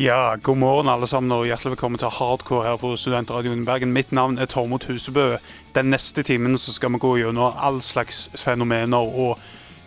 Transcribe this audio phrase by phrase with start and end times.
[0.00, 3.90] Ja, god morgen alle sammen og hjertelig velkommen til Hardcore her på Studentradioen Bergen.
[3.92, 5.34] Mitt navn er Tormod Husebø.
[5.76, 9.36] Den neste timen så skal vi gå gjennom all slags fenomener og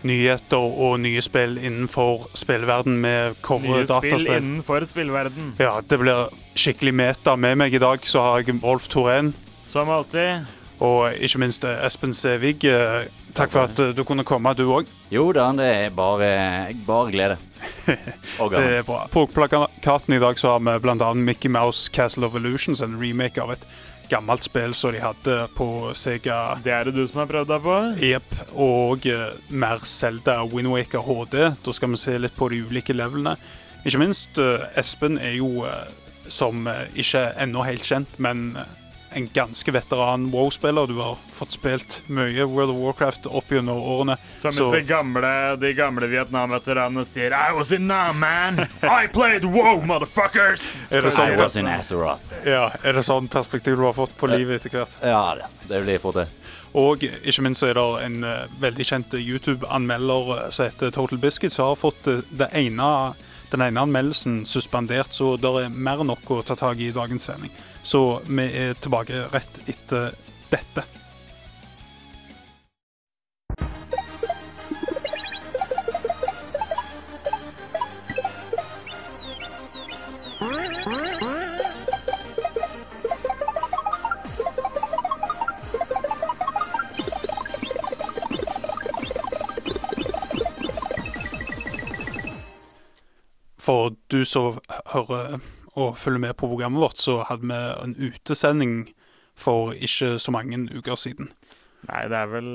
[0.05, 5.55] nyheter og nye spill innenfor spillverden med cover Nye spill innenfor spillverden.
[5.57, 7.33] Ja, det blir skikkelig meta.
[7.33, 9.33] Med meg i dag så har jeg Rolf Torén
[9.65, 10.45] Som alltid.
[10.79, 12.61] og ikke minst eh, Espen Sævig.
[13.33, 14.89] Takk for at eh, du kunne komme, du òg.
[15.13, 16.29] Jo da, det er bare,
[16.85, 17.39] bare glede.
[18.53, 19.05] Det er bra.
[19.11, 21.13] På plakaten i dag så har vi bl.a.
[21.13, 23.65] Mickey Mouse Castle of Illusions, en remake av et
[24.11, 25.67] gammelt spill som de hadde på
[25.97, 27.77] Sega Det er det du som har prøvd deg på?
[28.03, 28.35] Jepp.
[28.53, 31.39] Og uh, mer Zelda Windwaker HD.
[31.63, 33.37] Da skal vi se litt på de ulike levelene.
[33.83, 35.87] Ikke minst uh, Espen er jo, uh,
[36.29, 36.67] som
[36.99, 38.51] ikke ennå helt kjent, men
[39.15, 40.87] en ganske veteran WoW-spiller.
[40.87, 44.17] Du har fått spilt mye World of Warcraft opp gjennom årene.
[44.41, 48.59] Som hvis Så- de gamle, de gamle Vietnam-veteranene sier I was in now man!
[48.83, 50.75] I played wow, motherfuckers!
[50.91, 52.33] Er det I sånn, was in Azeroth.
[52.45, 54.97] ja, er det sånn perspektiv du har fått på livet etter hvert?
[55.03, 55.35] Ja
[55.67, 56.27] det blir fort det.
[56.73, 61.21] Og ikke minst så er det en eh, veldig kjent YouTube-anmelder eh, som heter Total
[61.21, 62.89] Biscuit, som har fått eh, det ene,
[63.53, 66.95] den ene anmeldelsen suspendert, så det er mer enn nok å ta tak i i
[66.95, 67.53] dagens sending.
[67.83, 70.13] Så vi er tilbake rett etter
[70.51, 70.85] dette.
[93.63, 94.59] For du som
[94.91, 95.37] hører
[95.73, 98.73] og følger med på programmet vårt, så hadde vi en utesending
[99.39, 101.31] for ikke så mange uker siden.
[101.89, 102.51] Nei, det er vel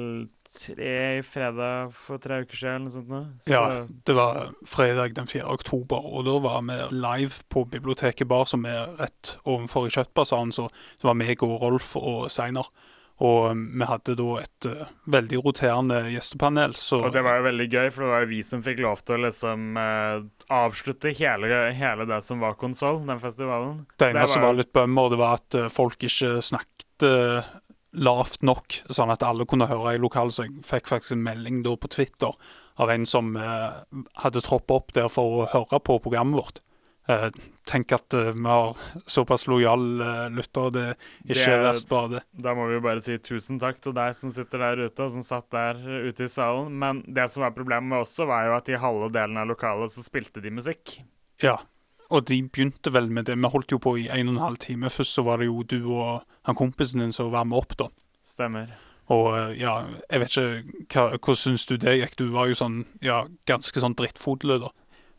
[0.59, 3.09] tre fredag for tre uker siden eller noe sånt.
[3.09, 3.21] nå.
[3.45, 5.45] Så Ja, det var fredag den 4.
[5.45, 10.53] oktober, og da var vi live på Biblioteket Bar, som er rett ovenfor i Kjøttbasaren.
[10.53, 12.71] Så, så var meg og Rolf og Seiner.
[13.21, 16.75] Og um, vi hadde da et uh, veldig roterende gjestepanel.
[16.79, 19.03] Så Og det var jo veldig gøy, for det var jo vi som fikk lov
[19.03, 20.21] til å liksom uh,
[20.55, 23.81] avslutte hele, hele det som var konsoll, den festivalen.
[23.99, 27.43] det eneste som var- var litt bømmer, det var at uh, folk ikke snakket uh,
[27.99, 30.37] lavt nok, sånn at alle kunne høre i lokalet.
[30.37, 32.31] Så jeg fikk faktisk en melding da på Twitter
[32.79, 33.83] av en som uh,
[34.23, 36.61] hadde troppet opp der for å høre på programmet vårt.
[37.09, 37.31] Uh,
[37.65, 38.77] tenk at uh, vi har
[39.09, 40.69] såpass lojal uh, lytter.
[40.75, 42.21] Det er ikke Det- verst bare det.
[42.37, 45.15] Da må vi jo bare si tusen takk til deg som sitter der ute, og
[45.15, 46.69] som satt der ute i salen.
[46.79, 49.95] Men det som var problemet med også, var jo at i halve delen av lokalet
[49.95, 50.99] så spilte de musikk.
[51.41, 51.57] Ja.
[52.11, 53.37] Og de begynte vel med det.
[53.37, 54.89] Vi holdt jo på i en og en halv time.
[54.93, 57.89] Først så var det jo du og han kompisen din som var med opp, da.
[58.25, 58.71] Stemmer.
[59.09, 59.75] Og ja,
[60.11, 62.17] jeg vet ikke hva, Hvordan syns du det gikk?
[62.21, 64.69] Du var jo sånn, ja, ganske sånn drittfodle, da.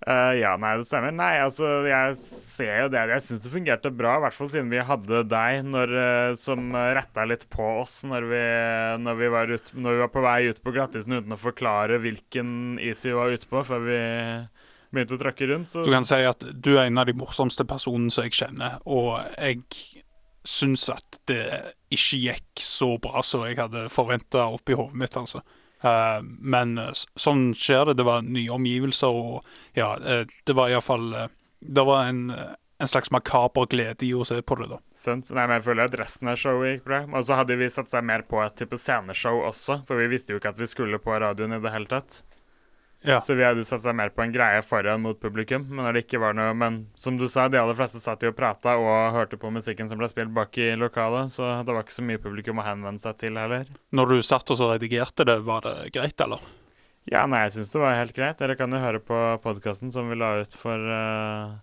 [0.08, 1.12] Eh, ja, nei, det stemmer.
[1.12, 3.02] Nei, altså, jeg ser jo det.
[3.12, 6.72] Jeg syns det fungerte bra, i hvert fall siden vi hadde deg når, eh, som
[6.72, 8.44] retta litt på oss når vi,
[9.04, 12.80] når, vi ut, når vi var på vei ut på glattisen uten å forklare hvilken
[12.80, 14.00] is vi var ute på, før vi
[14.90, 15.74] begynte å tråkke rundt.
[15.74, 18.80] Så Du kan si at du er en av de morsomste personene som jeg kjenner,
[18.90, 19.64] og jeg
[20.48, 21.44] syns at det
[21.94, 25.44] ikke gikk så bra som jeg hadde forventa oppi hodet mitt, altså.
[25.81, 28.00] Eh, men eh, sånn skjer det.
[28.00, 31.13] Det var nye omgivelser, og ja, eh, det var iallfall
[31.59, 32.29] Det var en,
[32.79, 34.79] en slags makaber glede i å se på det, da.
[34.95, 35.31] Sunt.
[35.35, 37.04] Nei, men jeg føler at resten av showet gikk bra.
[37.12, 40.39] Og så hadde vi satsa mer på et type sceneshow også, for vi visste jo
[40.39, 42.21] ikke at vi skulle på radioen i det hele tatt.
[43.01, 43.22] Ja.
[43.22, 45.63] Så vi hadde satsa mer på en greie foran mot publikum.
[45.69, 48.34] Men når det ikke var noe Men som du sa, de aller fleste satt jo
[48.34, 51.88] og prata og hørte på musikken som ble spilt bak i lokalet, så det var
[51.88, 53.69] ikke så mye publikum å henvende seg til heller.
[53.96, 56.44] Når du satt og så redigerte det, var det greit, eller?
[57.10, 58.38] Ja, nei, jeg syns det var helt greit.
[58.42, 61.56] Dere kan jo høre på podkasten som vi la ut for uh,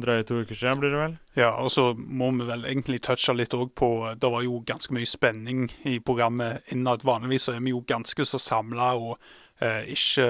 [0.00, 1.16] drøye to uker siden, blir det vel?
[1.38, 3.88] Ja, og så må vi vel egentlig touche litt òg på
[4.20, 7.02] Det var jo ganske mye spenning i programmet innad.
[7.06, 9.16] Vanligvis så er vi jo ganske så samla og
[9.62, 10.28] ikke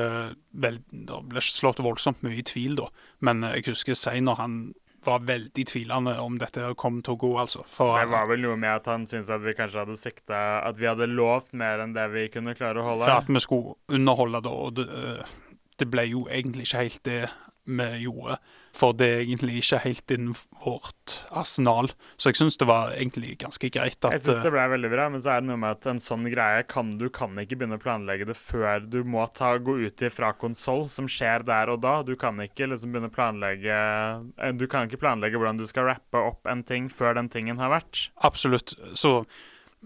[0.53, 2.89] vel, Det ble ikke slått voldsomt mye i tvil, da.
[3.25, 4.75] Men eh, jeg husker Seiner han
[5.05, 7.65] var veldig tvilende om dette kom til å gå, altså.
[7.69, 10.79] For Det var vel noe med at han syntes at vi kanskje hadde sikta At
[10.81, 13.09] vi hadde lovt mer enn det vi kunne klare å holde.
[13.11, 15.35] ja, at vi skulle underholde det, og det, eh,
[15.79, 17.21] det ble jo egentlig ikke helt det
[17.65, 18.39] vi gjorde.
[18.75, 20.35] For det er egentlig ikke helt innen
[20.65, 21.91] vårt arsenal.
[22.17, 24.91] Så jeg syns det var egentlig ganske greit at Jeg syns det eh, ble veldig
[24.93, 27.61] bra, men så er det noe med at en sånn greie kan du kan ikke
[27.61, 31.73] begynne å planlegge det før du må ta, gå ut ifra konsoll, som skjer der
[31.73, 31.97] og da.
[32.07, 35.89] Du kan ikke liksom begynne å planlegge eh, Du kan ikke planlegge hvordan du skal
[35.93, 38.09] rappe opp en ting før den tingen har vært.
[38.27, 38.77] Absolutt.
[38.99, 39.23] Så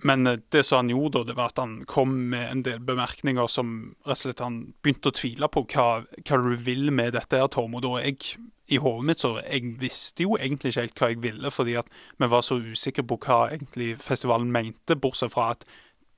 [0.03, 2.79] men eh, det som han gjorde, da, det var at han kom med en del
[2.81, 5.89] bemerkninger som rett og slett han begynte å tvile på hva,
[6.23, 7.75] hva du vil med dette, her, Tom.
[7.79, 11.21] Og da jeg i hodet mitt så jeg visste jo egentlig ikke helt hva jeg
[11.25, 15.65] ville, fordi at vi var så usikre på hva egentlig festivalen mente, bortsett fra at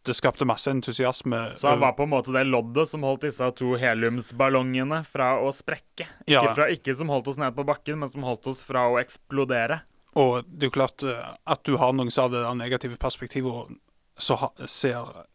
[0.08, 1.50] det skapte masse entusiasme.
[1.54, 5.50] Så han var på en måte det loddet som holdt disse to heliumsballongene fra å
[5.52, 6.06] sprekke.
[6.24, 6.54] Ikke, Ja.
[6.54, 9.82] fra, ikke som holdt oss ned på bakken, men som holdt oss fra å eksplodere.
[10.18, 13.76] Og det er jo klart eh, at du har noen har det negative perspektivet,
[14.18, 15.26] så ser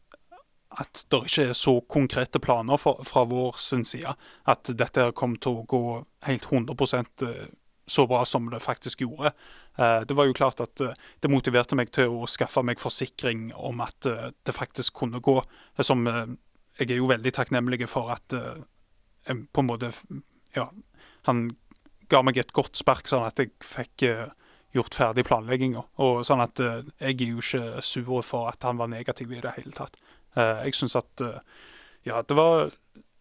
[0.75, 3.55] at det ikke er så konkrete planer fra, fra vår
[3.87, 4.11] side.
[4.43, 5.83] At dette kommer til å gå
[6.27, 6.75] helt 100
[7.23, 7.45] eh,
[7.87, 9.31] så bra som det faktisk gjorde.
[9.77, 13.79] Eh, Det var jo klart at det motiverte meg til å skaffe meg forsikring om
[13.81, 15.41] at det faktisk kunne gå.
[15.79, 16.07] Som
[16.75, 19.93] Jeg er jo veldig takknemlig for at på en måte
[20.55, 20.69] Ja,
[21.23, 21.55] han
[22.09, 24.03] ga meg et godt spark, sånn at jeg fikk
[24.75, 25.83] gjort ferdig planlegginga.
[26.27, 29.55] Sånn at uh, jeg er jo ikke sur for at han var negativ i det
[29.57, 29.99] hele tatt.
[30.35, 31.39] Uh, jeg syns at uh,
[32.07, 32.73] ja, det var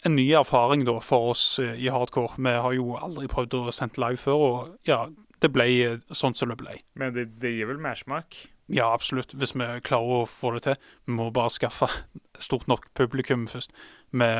[0.05, 2.37] en ny erfaring da for oss i hardcore.
[2.37, 5.07] Vi har jo aldri prøvd å sende live før, og ja,
[5.41, 5.69] det ble
[6.13, 6.77] sånn som det ble.
[7.01, 8.37] Men det, det gir vel mersmak?
[8.69, 9.33] Ja, absolutt.
[9.33, 10.77] Hvis vi klarer å få det til.
[11.09, 11.89] Vi må bare skaffe
[12.41, 13.73] stort nok publikum først.
[14.13, 14.31] Vi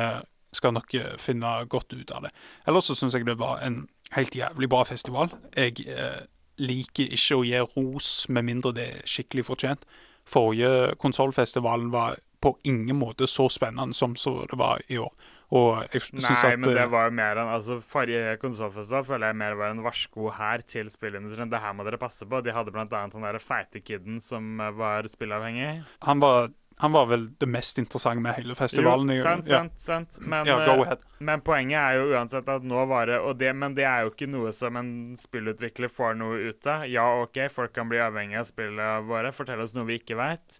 [0.55, 2.31] skal nok finne godt ut av det.
[2.69, 5.33] Ellers så syns jeg det var en helt jævlig bra festival.
[5.55, 6.23] Jeg eh,
[6.61, 9.87] liker ikke å gi ros med mindre det er skikkelig fortjent.
[10.25, 15.13] Forrige konsollfestivalen var på ingen måte så spennende som så det var i år.
[15.55, 19.71] Nei, men det eh, var jo mer enn altså Forrige konsollfestival føler jeg mer var
[19.71, 21.51] en varsko her til spillindustrien.
[21.51, 22.41] Det her må dere passe på.
[22.43, 25.83] De hadde blant annet den der feite kiden som eh, var spillavhengig.
[26.09, 29.13] han, var, han var vel det mest interessante med hele festivalen.
[29.15, 29.61] Jo, sant, ja.
[29.63, 30.17] sant, sant.
[30.19, 33.75] Men, Ja, eh, men poenget er jo uansett at nå var det, og det Men
[33.77, 36.83] det er jo ikke noe som en spillutvikler får noe ut av.
[36.91, 39.31] Ja, OK, folk kan bli avhengig av spillene våre.
[39.31, 40.59] Fortell oss noe vi ikke veit.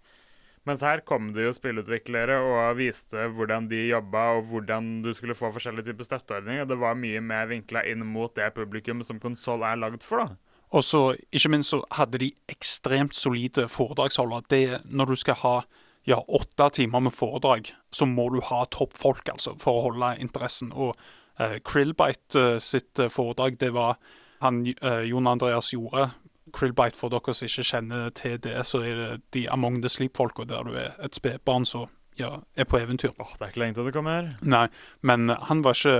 [0.65, 5.35] Mens her kom det jo spillutviklere og viste hvordan de jobba, og hvordan du skulle
[5.37, 6.65] få forskjellige typer støtteordninger.
[6.65, 10.55] Det var mye mer vinkla inn mot det publikum som konsoll er lagd for, da.
[10.73, 14.47] Og så, ikke minst, så hadde de ekstremt solide foredragsholdere.
[14.49, 15.57] Det, når du skal ha
[16.05, 20.69] ja, åtte timer med foredrag, så må du ha toppfolk, altså, for å holde interessen.
[20.73, 20.93] Og
[21.41, 23.97] eh, Krillbite eh, sitt eh, foredrag, det var
[24.43, 26.11] han eh, Jon Andreas gjorde.
[26.53, 30.45] Krillbite, for dere som ikke kjenner til det, så er det de Among the Sleep-folka,
[30.45, 31.89] der du er et spedbarn som
[32.21, 33.15] ja, er på eventyr.
[33.17, 34.29] Åh, det er ikke lenge til det kommer.
[34.45, 34.67] Nei,
[35.01, 35.97] men han var ikke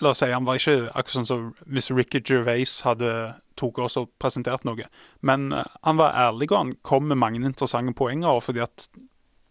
[0.00, 3.12] La oss si han var ikke akkurat sånn som hvis Ricky Gervais hadde
[3.60, 4.86] tok oss og presentert noe.
[5.26, 8.88] Men eh, han var ærlig, og han kom med mange interessante poenger, fordi at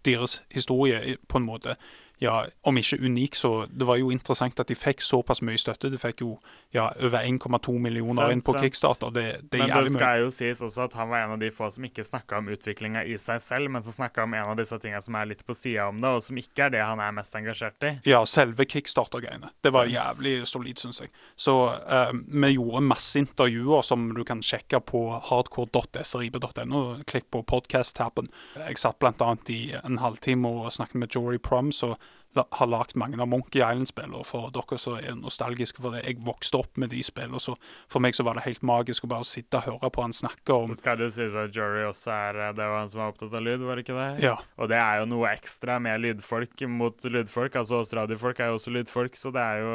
[0.08, 1.76] deres historie på en måte
[2.20, 5.88] ja, om ikke unik, så det var jo interessant at de fikk såpass mye støtte.
[5.92, 6.34] De fikk jo
[6.76, 8.66] ja, over 1,2 millioner Sant, inn på sant.
[8.66, 9.14] Kickstarter.
[9.16, 9.24] Det,
[9.54, 11.88] det Men det skal jo sies også at han var en av de få som
[11.88, 15.00] ikke snakka om utviklinga i seg selv, men som snakka om en av disse tinga
[15.06, 17.40] som er litt på sida om det, og som ikke er det han er mest
[17.40, 17.94] engasjert i.
[18.12, 19.54] Ja, selve kickstarter-greiene.
[19.64, 19.96] Det var Sant.
[19.96, 21.16] jævlig solid, syns jeg.
[21.40, 26.84] Så uh, vi gjorde masse intervjuer som du kan sjekke på hardcore.srib.no.
[27.08, 28.28] Klikk på podcast-tappen.
[28.60, 31.96] Jeg satt annet i en halvtime og snakket med Jory Prom, la,
[32.38, 34.22] har lagd mange av Monkey Island-spillene.
[34.28, 37.56] For dere som er nostalgiske for det, jeg vokste opp med de spillene, så
[37.90, 40.56] for meg så var det helt magisk å bare sitte og høre på han snakke
[40.56, 43.14] om Så skal det sies at Jory også er eh, Det var han som var
[43.16, 44.10] opptatt av lyd, var det ikke det?
[44.28, 44.36] Ja.
[44.62, 47.58] Og det er jo noe ekstra med lydfolk mot lydfolk.
[47.64, 49.74] Altså oss radiofolk er jo også lydfolk, så det er jo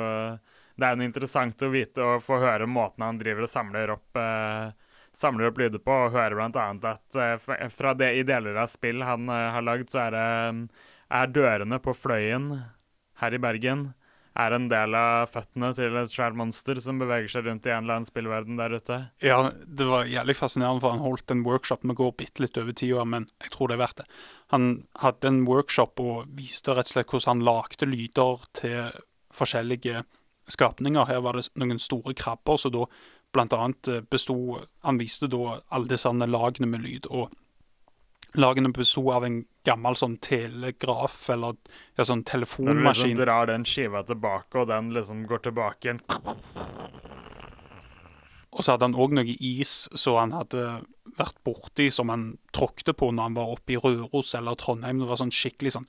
[0.74, 4.18] det er noe interessant å vite og få høre måten han driver og samler opp
[4.18, 4.72] eh,
[5.14, 8.70] samler opp lyder på, og høre blant annet at eh, fra det i deler av
[8.72, 10.26] spill han eh, har lagd, så er det
[11.14, 12.50] er dørene på Fløyen
[13.20, 13.92] her i Bergen
[14.34, 17.84] er en del av føttene til et svært monster som beveger seg rundt i en
[17.84, 18.98] eller annen spillverden der ute.
[19.22, 21.86] Ja, det var jævlig fascinerende, for han holdt en workshop.
[21.86, 24.08] Vi går bitte litt over tida, men jeg tror det er verdt det.
[24.54, 24.68] Han
[25.02, 28.98] hadde en workshop og viste rett og slett hvordan han lagde lyder til
[29.34, 30.02] forskjellige
[30.50, 31.06] skapninger.
[31.06, 32.88] Her var det noen store krabber, så da
[33.34, 34.36] blant annet besto
[34.86, 37.06] Han viste da alle disse lagene med lyd.
[37.10, 37.30] og
[38.34, 41.54] Lagene episode av en gammel sånn telegraf, eller
[41.94, 46.00] ja, sånn Når du liksom drar den skiva tilbake, og den liksom går tilbake igjen
[48.50, 50.82] Og så hadde han òg noe is som han hadde
[51.18, 55.02] vært borti, som han tråkte på når han var oppe i Røros eller Trondheim.
[55.02, 55.88] Det var sånn skikkelig sånn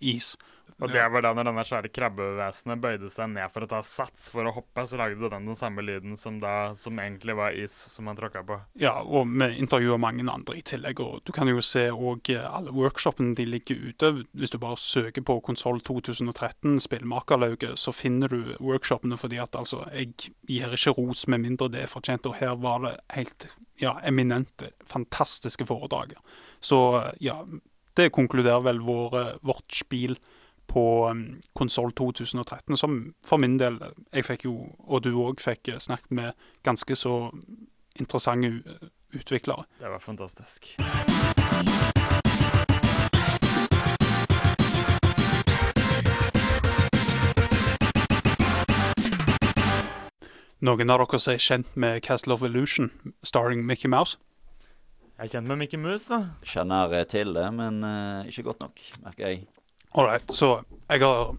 [0.00, 0.34] is.
[0.78, 4.28] Og det var da når denne svære krabbevesenet bøyde seg ned for å ta sats
[4.30, 7.74] for å hoppe, så lagde den den samme lyden som da som egentlig var is
[7.90, 8.60] som han tråkka på.
[8.78, 11.02] Ja, og vi intervjuer mange andre i tillegg.
[11.02, 14.12] Og du kan jo se òg alle workshopene de ligger ute.
[14.38, 19.84] Hvis du bare søker på Konsoll 2013, spillmakerlauget, så finner du workshopene fordi at altså
[19.92, 20.14] Jeg
[20.46, 23.50] gir ikke ros med mindre det er fortjent, og her var det helt
[23.82, 26.14] ja, eminente, fantastiske foredrag.
[26.60, 26.78] Så
[27.22, 27.42] ja,
[27.98, 30.18] det konkluderer vel vår, vårt spill
[30.68, 31.24] på um,
[31.56, 33.80] konsoll 2013, som for min del
[34.12, 36.32] Jeg fikk jo, og du òg, fikk snakket med
[36.62, 37.30] ganske så
[37.98, 38.78] interessante
[39.14, 39.64] utviklere.
[39.80, 40.76] Det var fantastisk.
[50.58, 52.90] Noen av dere som er kjent med Castle of Illusion,
[53.22, 54.18] starring Mickey Mouse?
[55.18, 56.34] Jeg er kjent med Mickey Mouse, da.
[56.42, 59.46] Kjenner eh, til det, men uh, ikke godt nok, merker jeg.
[59.96, 61.36] Ålreit, så jeg har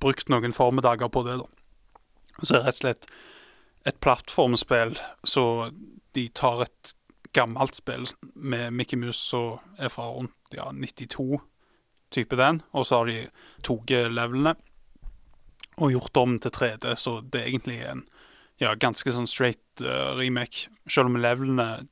[0.00, 1.48] brukt noen formiddager på det, da.
[2.40, 3.10] Så er rett og slett
[3.88, 5.44] et plattformspill, så
[6.16, 6.94] de tar et
[7.36, 11.38] gammelt spill med Mickey Mouse som er fra rundt ja, 92,
[12.10, 13.20] type den, og så har de
[13.62, 14.56] tatt levelene
[15.80, 18.02] og gjort om til 3D, så det er egentlig en
[18.60, 20.68] ja, ganske sånn straight uh, remake.
[20.90, 21.86] Selv om levelene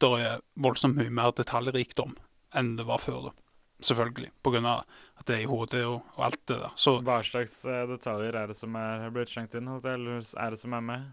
[0.00, 2.16] der er voldsomt mye mer detaljrikdom
[2.56, 3.30] enn det var før.
[3.30, 3.32] da.
[3.80, 4.74] Selvfølgelig, pga.
[5.18, 6.72] at det er i HD og, og, alt det der.
[6.76, 10.60] Så, Hva slags uh, detaljer er det som er blitt slengt inn, eller er det
[10.60, 11.06] som er med?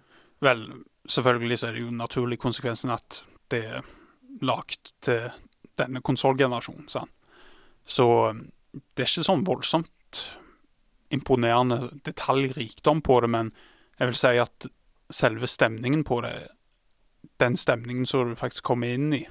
[0.44, 0.66] Vel,
[1.10, 3.22] selvfølgelig så er det jo naturlig konsekvensen at
[3.52, 3.88] det er
[4.44, 5.30] lagd til
[5.80, 6.90] denne konsollgenerasjonen.
[7.88, 8.08] Så
[8.74, 10.26] det er ikke sånn voldsomt
[11.14, 13.52] imponerende detaljrikdom på det, men
[13.98, 14.68] jeg vil si at
[15.14, 16.36] selve stemningen på det,
[17.40, 19.24] den stemningen som du faktisk kommer inn i,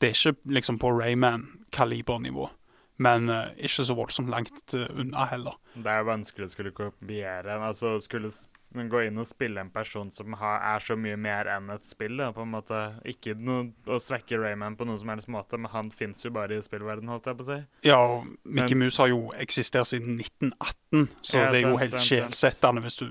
[0.00, 2.50] det er ikke liksom på Rayman-kalibernivå.
[3.02, 5.56] Men uh, ikke så voldsomt langt uh, unna heller.
[5.74, 8.30] Det er vanskelig å skulle kopiere Altså skulle
[8.76, 12.18] gå inn og spille en person som har, er så mye mer enn et spill.
[12.20, 12.80] Da, på en måte.
[13.08, 16.58] Ikke noe, å svekke Rayman på noen som helst måte, men han fins jo bare
[16.58, 17.58] i spillverden, holdt jeg på å si.
[17.88, 22.00] Ja, og Mickey Mouse har jo eksistert siden 1918, så ja, det er jo helt
[22.04, 23.06] sjelsettende hvis du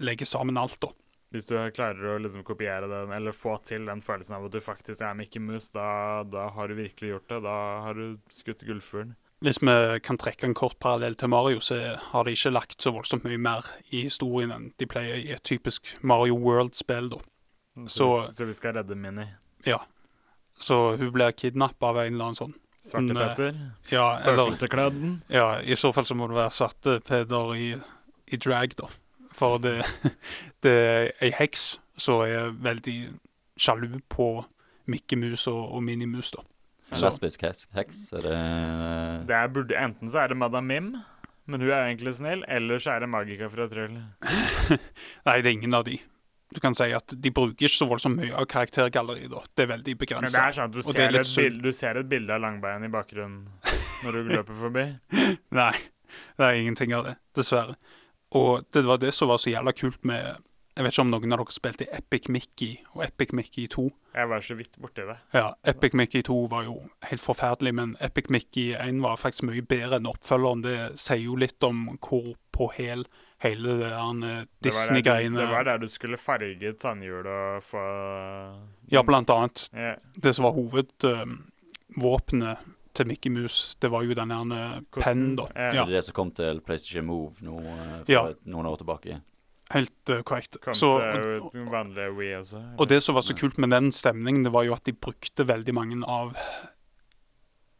[0.00, 0.92] legger sammen alt, da.
[1.30, 4.60] Hvis du klarer å liksom kopiere den, eller få til den følelsen av at du
[4.64, 7.42] faktisk er Mickey Mouse, da, da har du virkelig gjort det.
[7.44, 9.14] Da har du skutt gullfuglen.
[9.40, 11.78] Hvis vi kan trekke en kort parallell til Mario, så
[12.10, 15.44] har de ikke lagt så voldsomt mye mer i historien enn de pleier i et
[15.46, 17.08] typisk Mario World-spill.
[17.14, 17.22] da.
[17.86, 19.30] Så, så, vi skal redde Minnie?
[19.64, 19.78] Ja.
[20.60, 23.56] Så hun blir kidnappa av en eller annen sånn Svarte Petter?
[23.92, 25.22] Ja, Spøkelseskledden?
[25.32, 27.70] Ja, i så fall så må det være Svarte Peder i,
[28.26, 28.88] i drag, da.
[29.40, 29.78] For det,
[30.64, 32.96] det er ei heks som er veldig
[33.60, 34.30] sjalu på
[34.90, 36.44] Mikke Mus og, og Minnie Mus, da.
[36.90, 37.66] En lesbisk heks?
[38.18, 38.38] Er det
[39.28, 40.94] det er burde, Enten så er det Madam Mim,
[41.46, 43.94] men hun er egentlig snill, eller så er det Magika fra Trøll.
[45.28, 46.00] Nei, det er ingen av de.
[46.50, 49.30] Du kan si at de bruker ikke så voldsomt mye av karaktergalleriet.
[49.30, 49.44] da.
[49.54, 50.26] Det er veldig begrensa.
[50.26, 52.86] Men det er sånn at du, ser et, bild, du ser et bilde av Langbein
[52.86, 53.46] i bakgrunnen
[54.02, 54.86] når du løper forbi?
[55.54, 55.72] Nei,
[56.34, 57.14] det er ingenting av det.
[57.38, 57.78] Dessverre.
[58.38, 60.38] Og det var det som var så jævla kult med
[60.80, 63.82] jeg vet ikke om noen av dere spilte Epic Mickey og Epic Mickey 2.
[64.14, 65.16] Jeg var så vidt borti det.
[65.34, 69.60] Ja, Epic Mickey 2 var jo helt forferdelig, men Epic Mickey 1 var faktisk mye
[69.66, 70.62] bedre enn oppfølgeren.
[70.64, 73.04] Det sier jo litt om hvor på hæl
[73.44, 77.82] hele det der Disney-greiene Det var der du skulle farge tannhjul og få
[78.92, 79.68] Ja, blant annet.
[79.74, 79.96] Yeah.
[80.16, 82.58] Det som var hovedvåpenet
[82.94, 85.48] til Mickey Mouse, det var jo den der pennen, da.
[85.54, 85.84] Ja.
[85.84, 88.24] Det er det som kom til PlayStation Move nå, eh, for ja.
[88.50, 89.20] noen år tilbake?
[89.70, 90.58] Helt uh, korrekt.
[90.64, 92.62] Kom så, og, vanlige Wii også.
[92.82, 95.46] Og det som var så kult med den stemningen, det var jo at de brukte
[95.46, 96.34] veldig mange av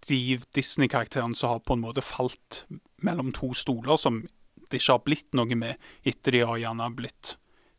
[0.09, 2.65] de Disney-karakterene som har på en måte falt
[3.03, 4.23] mellom to stoler, som
[4.71, 7.35] det ikke har blitt noe med etter de har gjerne blitt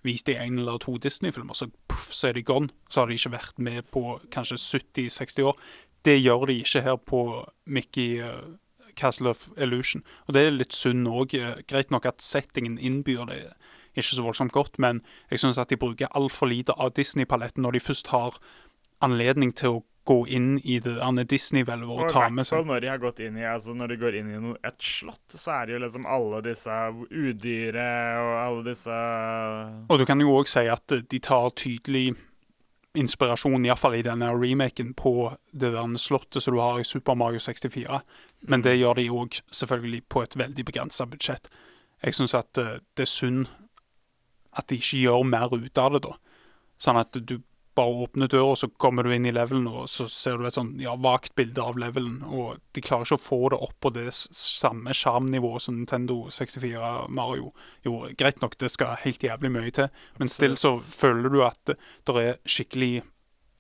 [0.06, 1.56] vist i en eller to Disney-filmer.
[1.58, 2.72] Så puff, så er de gone.
[2.90, 5.60] Så har de ikke vært med på kanskje 70-60 år.
[6.06, 7.22] Det gjør de ikke her på
[7.66, 8.56] Mickey uh,
[8.98, 10.04] Castle of Illusion.
[10.28, 11.36] Og det er litt synd òg.
[11.70, 13.44] Greit nok at settingen innbyr det
[13.92, 17.76] ikke så voldsomt godt, men jeg syns at de bruker altfor lite av Disney-paletten når
[17.76, 18.38] de først har
[19.04, 20.98] anledning til å gå inn i det
[21.30, 23.98] Disney-hvelvet og, og ta med seg når de har gått inn i altså når de
[24.02, 26.78] går inn i noe, et slott, så er det jo liksom alle disse
[27.12, 27.92] udyre
[28.24, 28.98] og alle disse
[29.94, 32.16] Og du kan jo òg si at de tar tydelig
[32.98, 37.40] inspirasjon, iallfall i denne remaken, på det der slottet som du har i Super Mario
[37.40, 38.02] 64.
[38.42, 38.64] Men mm.
[38.68, 41.48] det gjør de òg selvfølgelig på et veldig begrensa budsjett.
[42.04, 43.46] Jeg syns at eh, det er synd
[44.58, 46.18] at de ikke gjør mer ut av det, da.
[46.82, 47.38] Sånn at du
[47.76, 50.74] bare åpner døra, så kommer du inn i levelen, og så ser du et sånn
[50.82, 52.20] ja, vagt bilde av levelen.
[52.28, 56.92] Og de klarer ikke å få det opp på det samme sjarmnivået som Nintendo 64
[57.14, 57.54] Mario
[57.86, 58.16] gjorde.
[58.20, 62.22] Greit nok, det skal helt jævlig mye til, men still så føler du at det
[62.22, 63.02] er skikkelig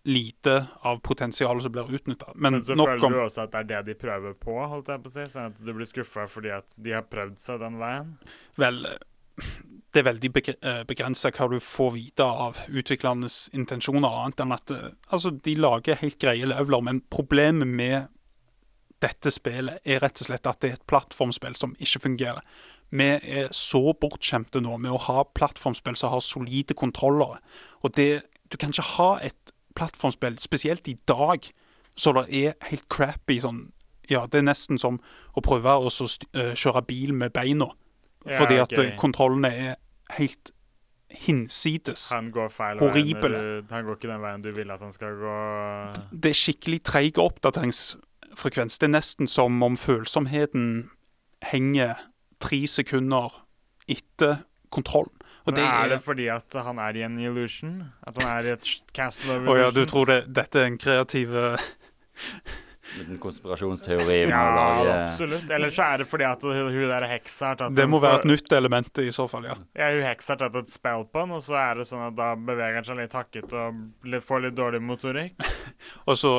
[0.03, 2.32] lite av potensialet som blir utnytta.
[2.36, 4.89] Men, men, så føler om, du også at det er det de prøver på, holdt
[4.89, 5.27] jeg på å si?
[5.30, 8.15] Sånn at du blir skuffa fordi at de har prøvd seg den veien?
[8.62, 8.82] Vel,
[9.91, 10.31] det er veldig
[10.88, 16.00] begrensa hva du får vite av utviklernes intensjoner, annet enn at eh, altså, de lager
[16.00, 16.83] helt greie leveler.
[16.88, 18.07] Men problemet med
[19.01, 22.45] dette spillet er rett og slett at det er et plattformspill som ikke fungerer.
[22.91, 27.41] Vi er så bortskjemte nå med å ha plattformspill som har solide kontrollere.
[27.83, 31.48] Og det, du kan ikke ha et plattformspill, spesielt i dag,
[31.95, 33.69] så det er helt crappy sånn
[34.12, 34.98] Ja, det er nesten som
[35.39, 37.69] å prøve å uh, kjøre bil med beina.
[38.25, 39.77] Ja, fordi at kontrollene er
[40.17, 40.51] helt
[41.11, 43.35] hinsides han går feil horrible.
[43.35, 45.35] Veien, han går ikke den veien du vil at han skal gå.
[46.11, 48.79] Det er skikkelig treig oppdateringsfrekvens.
[48.79, 50.91] Det er nesten som om følsomheten
[51.51, 51.99] henger
[52.41, 53.41] tre sekunder
[53.91, 55.15] etter kontrollen.
[55.49, 57.79] Og det er, er det fordi at han er i en illusion?
[58.05, 59.55] At han er i et castle of illusions?
[59.55, 61.33] Å ja, du tror det, dette er en kreativ
[63.00, 64.19] liten konspirasjonsteori.
[64.29, 64.95] Ja, lage...
[65.03, 65.50] absolutt.
[65.50, 68.29] Eller så er det fordi at hun der heksa har tatt Det må være et
[68.31, 69.57] nytt element i så fall, ja.
[69.77, 72.17] Ja, hun heksa har tatt et spell på den, og så er det sånn at
[72.17, 75.48] da beveger han seg litt hakket og får litt dårlig motorikk.
[76.10, 76.36] og så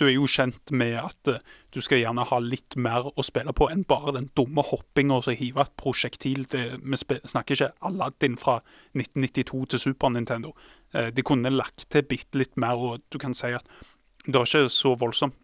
[0.00, 1.40] du er jo kjent med at uh,
[1.74, 5.28] du skal gjerne ha litt mer å spille på enn bare den dumme hoppinga og
[5.36, 8.60] hive et prosjektil til Vi snakker ikke Aladdin fra
[8.96, 10.54] 1992 til Super Nintendo.
[10.96, 13.66] Uh, de kunne lagt til bitte litt mer, og du kan si at
[14.24, 15.36] det er ikke så voldsomt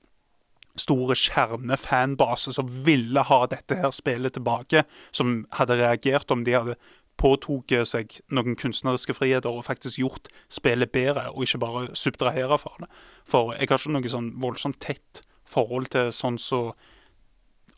[0.81, 6.79] store kjernefanbase som ville ha dette her spillet tilbake, som hadde reagert om de hadde
[7.17, 12.75] påtok seg noen kunstneriske friheter og faktisk gjort spillet bedre, og ikke bare subtrahere fra
[12.83, 12.91] det.
[13.25, 16.93] For jeg har ikke noe sånn voldsomt tett forhold til sånn som så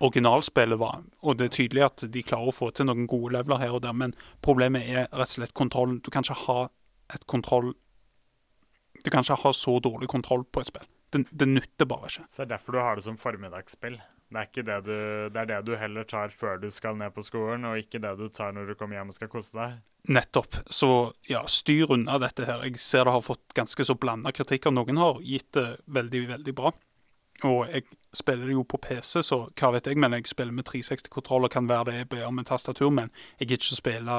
[0.00, 1.02] originalspillet var.
[1.22, 3.82] Og det er tydelig at de klarer å få til noen gode leveler her og
[3.82, 5.98] der, men problemet er rett og slett kontrollen.
[6.04, 6.68] Du kan ikke ha
[7.14, 7.74] et kontroll
[9.04, 10.86] Du kan ikke ha så dårlig kontroll på et spill.
[11.12, 12.24] Det, det nytter bare ikke.
[12.28, 13.98] Så det er derfor du har det som formiddagsspill?
[14.28, 14.96] Det er, det, du,
[15.32, 18.10] det er det du heller tar før du skal ned på skolen, og ikke det
[18.18, 19.78] du tar når du kommer hjem og skal kose deg?
[20.12, 20.58] Nettopp.
[20.68, 20.90] Så
[21.28, 22.60] ja, styr unna dette her.
[22.68, 25.66] Jeg ser det har fått ganske så blanda kritikk, og noen har gitt det
[25.96, 26.74] veldig, veldig bra.
[27.48, 30.68] Og jeg spiller det jo på PC, så hva vet jeg, men jeg spiller med
[30.68, 34.18] 360-kontroll og kan være det jeg ber om en tastatur, men jeg gidder ikke spille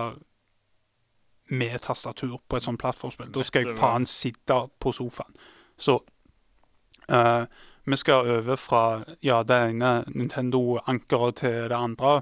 [1.49, 3.32] med tastatur på et sånt plattformspill.
[3.34, 5.38] Da skal jeg faen sitte på sofaen.
[5.78, 5.99] Så
[7.11, 7.45] uh,
[7.89, 12.21] vi skal over fra ja, det ene Nintendo-ankeret til det andre,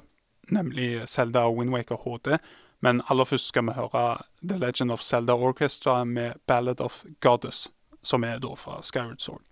[0.49, 2.37] nemlig Zelda Windwaker HD.
[2.79, 4.05] Men aller først skal vi høre
[4.43, 7.71] The Legend of Zelda Orchestra med Ballad of Goddess,
[8.03, 9.46] som er da fra Skyward Sword.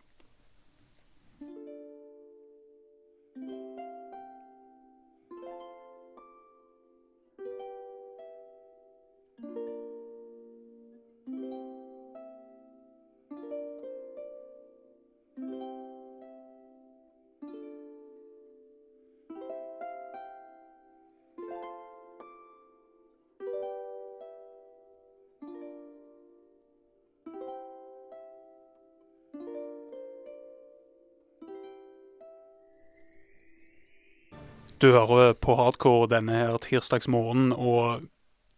[34.86, 38.04] Du hører på hardcore denne her tirsdagsmorgenen og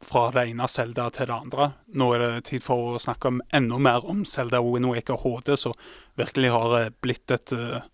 [0.04, 1.68] fra det ene Selda til det andre.
[1.96, 5.78] Nå er det tid for å snakke om enda mer om Selda Windwaker HD, som
[6.20, 7.86] virkelig har blitt et eh,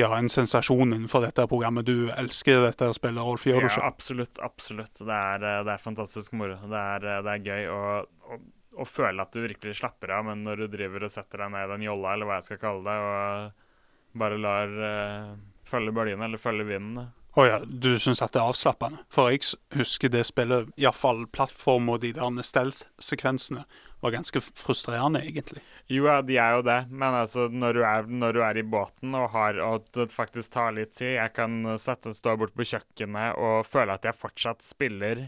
[0.00, 1.84] ja, en sensasjon innenfor dette programmet.
[1.84, 3.82] Du elsker dette spillet, Rolf, gjør du ikke?
[3.82, 4.40] Ja, absolutt.
[4.48, 5.02] Absolutt.
[5.02, 6.56] Det er, eh, det er fantastisk moro.
[6.72, 8.40] Det er, eh, det er gøy å, å,
[8.72, 11.68] å, føle at du virkelig slapper av, men når du driver og setter deg ned
[11.68, 16.24] i den jolla, eller hva jeg skal kalle det, og bare lar uh, følge bølgene,
[16.24, 17.04] eller følge vinden
[17.36, 19.02] å oh ja, du syns at det er avslappende?
[19.12, 19.42] For jeg
[19.76, 23.66] husker det spillet, iallfall plattform og de der stealth-sekvensene,
[24.00, 25.60] var ganske frustrerende, egentlig.
[25.92, 28.64] Jo, ja, de er jo det, men altså, når du er, når du er i
[28.64, 32.66] båten og, har, og det faktisk tar litt tid Jeg kan sette, stå bort på
[32.72, 35.26] kjøkkenet og føle at jeg fortsatt spiller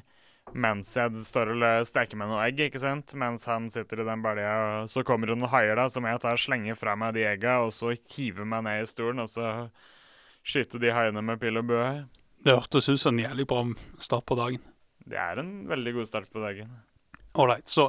[0.56, 3.12] mens jeg står og steker med noe egg, ikke sant?
[3.20, 6.22] Mens han sitter i den balja, og så kommer det noen haier, da, som jeg
[6.22, 9.28] tar og slenger fra meg de egga, og så hiver meg ned i stolen, og
[9.28, 9.50] så
[10.46, 11.88] skyte de haiene med pil og bue.
[12.44, 13.64] Det hørtes ut som en jævlig bra
[14.02, 14.62] start på dagen.
[15.08, 16.70] Det er en veldig god start på dagen.
[17.38, 17.68] Ålreit.
[17.68, 17.88] Så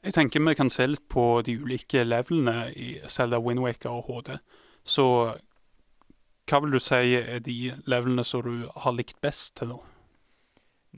[0.00, 4.34] jeg tenker vi kan se litt på de ulike levelene i Zelda Windwaker og HD.
[4.86, 5.06] Så
[6.50, 7.58] hva vil du si er de
[7.90, 9.78] levelene som du har likt best til nå?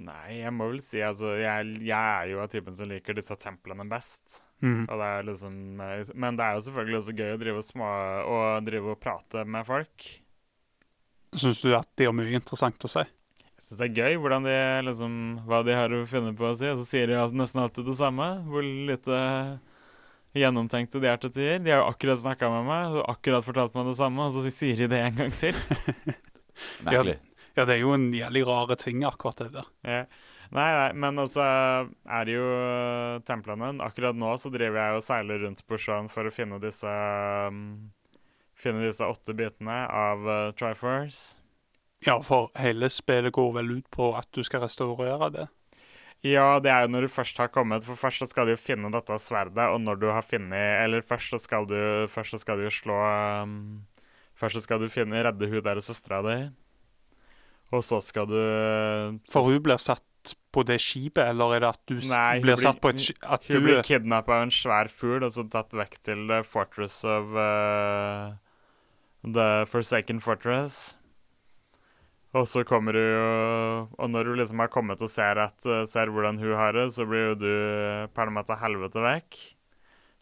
[0.07, 3.37] Nei, jeg må vel si altså Jeg, jeg er jo av typen som liker disse
[3.37, 4.41] templene best.
[4.65, 4.87] Mm.
[4.87, 5.57] Og det er liksom
[6.15, 7.89] Men det er jo selvfølgelig også gøy å drive små,
[8.25, 10.07] å drive og prate med folk.
[11.33, 13.03] Syns du at de har mye interessant å si?
[13.43, 14.57] Jeg syns det er gøy hvordan de,
[14.89, 15.13] liksom,
[15.49, 16.69] hva de har å finne på å si.
[16.69, 18.29] Og så sier de nesten alltid det samme.
[18.49, 19.21] Hvor lite
[20.37, 21.63] gjennomtenkte de er til tider.
[21.65, 24.53] De har jo akkurat snakka med meg og akkurat fortalt meg det samme, og så
[24.53, 25.57] sier de det en gang til.
[26.87, 27.17] Merkelig.
[27.19, 29.73] Ja, ja, det er jo en jævlig rare ting, akkurat det der.
[29.85, 30.05] Ja.
[30.53, 32.49] Nei, nei, men også er det jo
[33.25, 33.71] templene.
[33.85, 36.93] Akkurat nå så driver jeg og seiler rundt på sjøen for å finne disse
[37.49, 37.63] um,
[38.63, 41.41] Finne disse åtte bitene av uh, Triforce.
[42.07, 45.47] Ja, for hele spillet går vel ut på at du skal restaurere det.
[46.23, 48.61] Ja, det er jo når du først har kommet, for først så skal du jo
[48.61, 52.39] finne dette sverdet, og når du har funnet Eller først så skal du, først så
[52.39, 52.95] skal du slå
[53.43, 53.57] um,
[54.39, 56.37] Først så skal du finne redde hun der søstera di,
[57.75, 61.73] og så skal du så, For hun blir satt på det skipet, eller er det
[61.73, 64.91] at du Nei, blir satt på et skip Hun du blir kidnappa av en svær
[64.95, 68.31] fugl og så tatt vekk til Fortress of uh,
[69.23, 70.97] The Forsaken Fortress.
[72.33, 75.85] Og så kommer du jo Og når du liksom har kommet og ser, at, uh,
[75.87, 77.53] ser hvordan hun har det, så blir jo du
[78.17, 79.39] pælma til helvete vekk.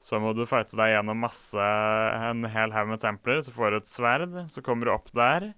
[0.00, 1.64] Så må du fighte deg gjennom masse
[2.30, 4.36] En hel haug med templer, så får du et sverd.
[4.52, 5.52] Så kommer du opp der.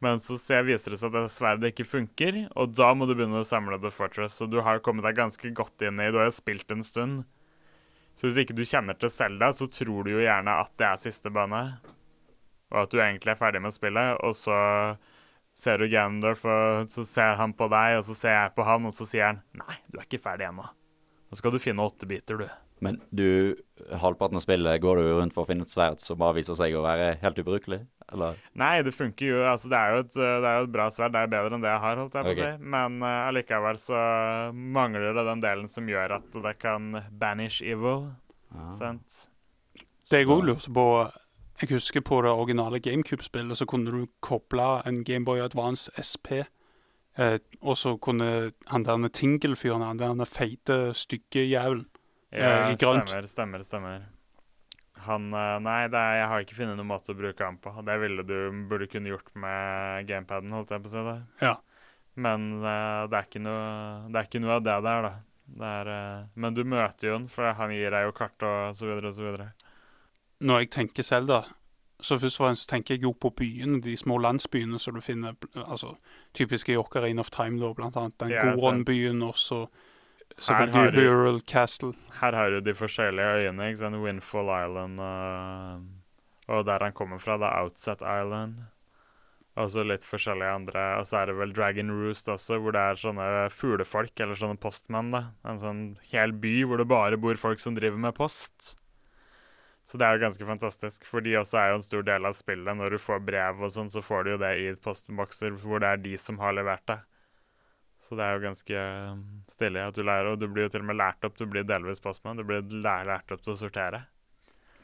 [0.00, 3.16] Men så ser, viser det seg at det sverdet ikke funker, og da må du
[3.18, 4.36] begynne å samle The Fortress.
[4.38, 7.24] Så du har kommet deg ganske godt inn i Du har jo spilt en stund.
[8.14, 11.02] Så hvis ikke du kjenner til Selda, så tror du jo gjerne at det er
[11.02, 11.64] siste bane.
[12.72, 14.58] Og at du egentlig er ferdig med spillet, og så
[15.58, 18.88] ser du Gandalf, og så ser han på deg, og så ser jeg på han,
[18.88, 20.66] og så sier han Nei, du er ikke ferdig ennå.
[21.28, 22.48] Nå skal du finne åtte biter, du.
[22.84, 23.56] Men du,
[23.90, 26.76] halvparten av spillet går du rundt for å finne et sverd som bare viser seg
[26.78, 27.80] å være helt ubrukelig?
[28.14, 28.38] Eller?
[28.56, 29.40] Nei, det funker jo.
[29.44, 31.12] Altså, det er jo et, det er jo et bra sverd.
[31.16, 32.52] Det er bedre enn det jeg har, holdt jeg på å okay.
[32.54, 32.70] si.
[32.76, 34.02] Men uh, allikevel så
[34.78, 38.06] mangler det den delen som gjør at det kan banish evil.
[38.54, 38.68] Ja.
[38.78, 39.24] Sant?
[40.08, 40.86] Det jeg òg lurte på
[41.60, 46.44] Jeg husker på det originale GameCube-spillet så kunne du koble en Gameboy Advance SP.
[47.18, 51.88] Eh, og så kunne han der Tingle-fyren, han der feite, stygge jævelen
[52.30, 53.08] Ja, i grønt.
[53.08, 54.06] Stemmer, stemmer, stemmer.
[55.06, 57.72] Han eh, Nei, det er, jeg har ikke funnet noen måte å bruke han på.
[57.86, 58.36] Det ville du
[58.70, 61.04] burde kunne gjort med gamepaden, holdt jeg på å si.
[61.08, 61.16] det.
[61.42, 61.56] Ja.
[62.18, 63.64] Men eh, det, er ikke noe,
[64.10, 65.14] det er ikke noe av det der, da.
[65.58, 68.78] Det er, eh, men du møter jo han, for han gir deg jo kart og
[68.78, 69.48] så videre og så videre.
[70.40, 71.44] Når jeg tenker Selda
[72.00, 75.34] så først og fremst tenker jeg jo på byene, de små landsbyene som du finner
[75.64, 75.96] altså
[76.38, 78.14] typiske i Ocarina of Time, da, blant annet.
[78.22, 78.44] Den Ja.
[78.54, 79.66] Goron-byen, også.
[80.38, 81.92] selvfølgelig du- Castle.
[82.20, 83.66] Her har du de forskjellige øyene.
[83.70, 83.96] ikke sant?
[83.96, 85.82] Windfall Island og,
[86.48, 88.54] og der han kommer fra, da Outset Island.
[89.56, 90.98] Og så litt forskjellige andre.
[91.00, 94.56] Og så er det vel Dragon Roost også, hvor det er sånne fuglefolk, eller sånne
[94.60, 95.10] postmenn.
[95.10, 95.24] da.
[95.44, 98.76] En sånn hel by hvor det bare bor folk som driver med post.
[99.88, 102.34] Så det er jo ganske fantastisk, for de også er jo en stor del av
[102.36, 102.76] spillet.
[102.76, 105.88] Når du får brev og sånn, så får du jo det i postbokser hvor det
[105.94, 106.98] er de som har levert det.
[108.04, 110.84] Så det er jo ganske um, stilig at du lærer, og du blir jo til
[110.84, 111.38] og med lært opp.
[111.40, 112.36] Du blir delvis postmann.
[112.40, 114.04] Du blir læ- lært opp til å sortere.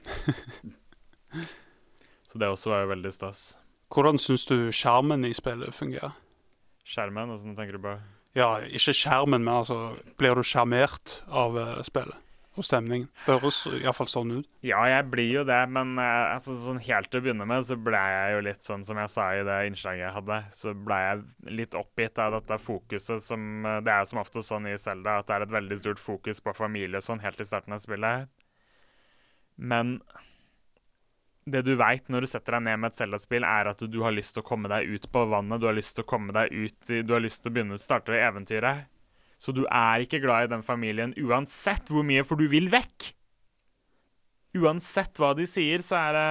[2.29, 3.45] Så det også var jo veldig stas.
[3.95, 6.17] Hvordan syns du skjermen i spillet fungerer?
[6.85, 7.95] Skjermen, åssen tenker du på?
[8.37, 9.77] Ja, ikke skjermen, men altså
[10.19, 12.19] Blir du sjarmert av eh, spillet
[12.55, 13.07] og stemning.
[13.25, 14.49] Det høres iallfall sånn ut.
[14.67, 17.77] Ja, jeg blir jo det, men eh, altså, sånn helt til å begynne med så
[17.81, 21.01] ble jeg jo litt sånn som jeg sa i det innslaget jeg hadde, så ble
[21.03, 24.77] jeg litt oppgitt av dette fokuset som eh, Det er jo som ofte sånn i
[24.81, 27.83] Selda at det er et veldig stort fokus på familie sånn helt i starten av
[27.83, 28.31] spillet.
[29.57, 29.99] Men
[31.45, 34.14] det du veit når du setter deg ned med et Zelda-spill, er at du har
[34.14, 36.53] lyst til å komme deg ut på vannet, du har lyst til å komme deg
[36.55, 38.88] ut i, Du har lyst til å begynne å starte eventyret.
[39.44, 43.11] Så du er ikke glad i den familien uansett hvor mye, for du vil vekk.
[44.57, 46.30] Uansett hva de sier, så er det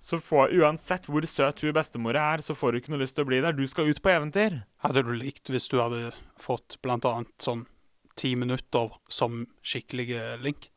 [0.00, 3.26] så får, Uansett hvor søt hun bestemora er, så får du ikke noe lyst til
[3.26, 3.56] å bli der.
[3.56, 4.62] Du skal ut på eventyr.
[4.84, 7.66] Hadde du likt hvis du hadde fått blant annet sånn
[8.20, 10.70] ti minutter som skikkelige Link?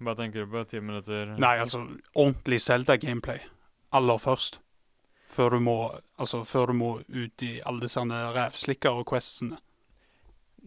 [0.00, 0.64] Hva tenker du på?
[0.68, 1.36] Ti minutter?
[1.40, 3.44] Nei, altså ordentlig Zelda-gameplay
[3.96, 4.60] aller først.
[5.36, 5.76] Før du må
[6.16, 9.60] altså, før du må ut i alle disse rævslikker og questene.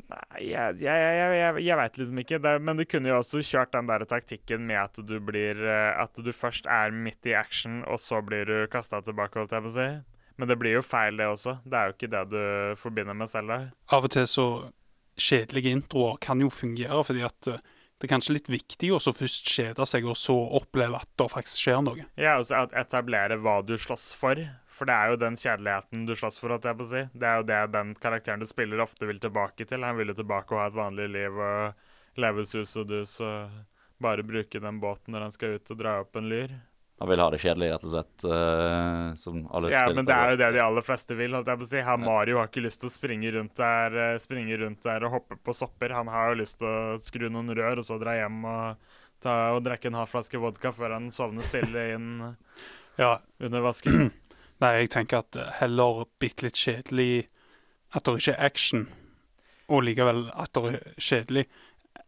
[0.10, 2.40] Nei, jeg, jeg, jeg, jeg, veit liksom ikke.
[2.44, 5.92] Det, men du kunne jo også kjørt den der taktikken med at du blir eh,
[6.00, 9.66] At du først er midt i action, og så blir du kasta tilbake, holdt jeg
[9.66, 9.90] på å si.
[10.40, 11.58] Men det blir jo feil, det også.
[11.68, 12.44] Det er jo ikke det du
[12.80, 13.58] forbinder med selv.
[13.92, 14.48] Av og til så
[15.20, 17.60] kjedelige introer kan jo fungere, fordi at eh,
[18.00, 21.66] det er kanskje litt viktig å først kjede seg, og så oppleve at det faktisk
[21.66, 22.06] skjer noe.
[22.16, 24.40] Ja, altså etablere hva du slåss for.
[24.80, 27.02] For det er jo den kjedeligheten du slåss for, jeg på å si.
[27.12, 29.84] Det er jo det den karakteren du spiller, ofte vil tilbake til.
[29.84, 33.52] Han vil jo tilbake og ha et vanlig liv og leve sus og dus og
[34.00, 36.56] bare bruke den båten når han skal ut og dra opp en lyr.
[37.00, 38.24] Han vil ha det kjedelig, rett og slett.
[38.28, 41.62] Uh, som alle Ja, men det er jo det de aller fleste vil, holdt jeg
[41.62, 41.84] på å si.
[41.88, 45.14] Han Mario har ikke lyst til å springe rundt der, eh, springe rundt der og
[45.16, 45.96] hoppe på sopper.
[45.96, 48.90] Han har jo lyst til å skru noen rør og så dra hjem og,
[49.24, 52.10] ta, og drikke en halv flaske vodka før han sovner stille inn
[53.00, 54.12] Ja, under vasken.
[54.60, 57.28] Nei, jeg tenker at eh, heller bitte litt kjedelig
[57.96, 58.88] At det ikke er action,
[59.72, 61.46] og likevel at det er kjedelig,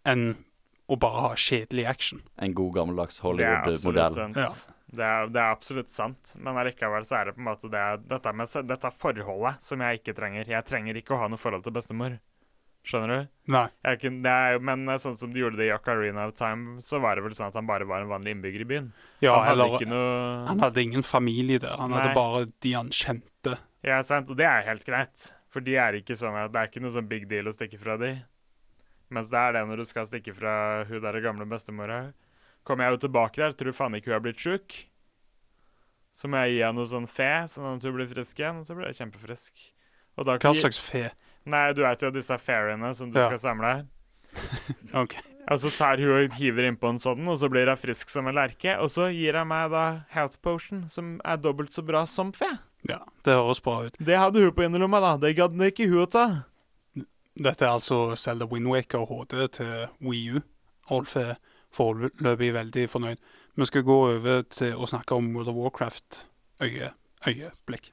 [0.05, 0.25] enn
[0.91, 2.21] å bare ha kjedelig action.
[2.37, 4.19] En god gammeldags Hollywood-modell.
[4.35, 4.49] Ja.
[4.91, 7.85] Det, er, det er absolutt sant, men allikevel så er det på en måte det,
[8.11, 10.51] dette, med, dette forholdet som jeg ikke trenger.
[10.51, 12.19] Jeg trenger ikke å ha noe forhold til bestemor.
[12.87, 13.31] Skjønner du?
[13.53, 13.67] Nei.
[13.83, 17.17] Det er, men eh, sånn som de gjorde det i Ocarina of Time, så var
[17.17, 18.87] det vel sånn at han bare var en vanlig innbygger i byen.
[19.21, 20.15] Ja, han hadde eller ikke noe
[20.47, 21.77] han hadde ingen familie der.
[21.77, 22.01] Han Nei.
[22.01, 23.57] hadde bare de han kjente.
[23.85, 25.29] Ja, sant, og det er helt greit.
[25.51, 27.79] For de er ikke sånn at det er ikke noe sånn big deal å stikke
[27.81, 28.15] fra de.
[29.11, 30.53] Mens det er det når du skal stikke fra
[30.87, 32.05] hun der gamle bestemora.
[32.65, 34.77] Kommer jeg jo tilbake der, tror faen ikke hun er blitt sjuk.
[36.15, 38.61] Så må jeg gi henne noe sånn fe, sånn at hun blir frisk igjen.
[38.61, 39.67] Og så blir jeg kjempefrisk.
[40.17, 41.09] Hva slags fe?
[41.45, 43.27] Nei, du vet jo disse fairyene som du Ja.
[43.31, 43.87] skal samle.
[45.01, 45.15] OK.
[45.51, 48.27] Og så tar hun og hiver innpå en sånn, og så blir hun frisk som
[48.29, 48.77] en lerke.
[48.79, 52.47] Og så gir hun meg da health potion, som er dobbelt så bra som fe.
[52.87, 53.97] Ja, det høres bra ut.
[53.99, 55.17] Det hadde hun på innerlomma, da.
[55.17, 56.25] Det gadd ikke hun å ta.
[57.41, 60.41] Dette er altså Zelda Windwaker HD til Wii U.
[60.91, 61.35] Rolf er
[61.73, 63.17] foreløpig veldig fornøyd.
[63.57, 66.25] Vi skal gå over til å snakke om World of Warcraft
[66.63, 66.91] øye,
[67.27, 67.91] øyeblikk.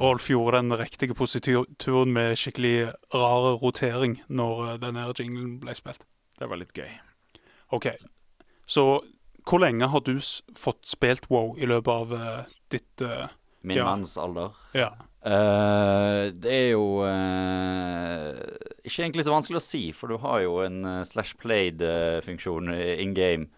[0.00, 6.04] Rolf gjorde den riktige posituren med skikkelig rar rotering når eh, denne jinglen ble spilt.
[6.36, 6.90] Det var litt gøy.
[7.72, 7.88] OK.
[8.68, 8.84] Så
[9.46, 13.28] hvor lenge har du s fått spilt WoW i løpet av uh, ditt uh,
[13.62, 13.84] Min Ja.
[13.88, 14.52] manns alder.
[14.76, 14.90] Ja.
[15.26, 16.84] Uh, det er jo
[18.84, 23.48] ikke egentlig så vanskelig å si, for du har jo en slash played-funksjon in game,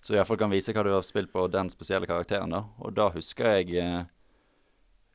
[0.00, 2.54] så iallfall kan vise hva du har spilt på den spesielle karakteren.
[2.54, 2.62] da.
[2.84, 4.04] Og da husker jeg uh,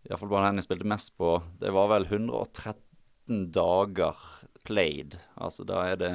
[0.10, 1.42] Iallfall bare den jeg spilte mest på.
[1.60, 4.16] Det var vel 113 dager
[4.66, 5.18] played.
[5.38, 6.12] Altså da er det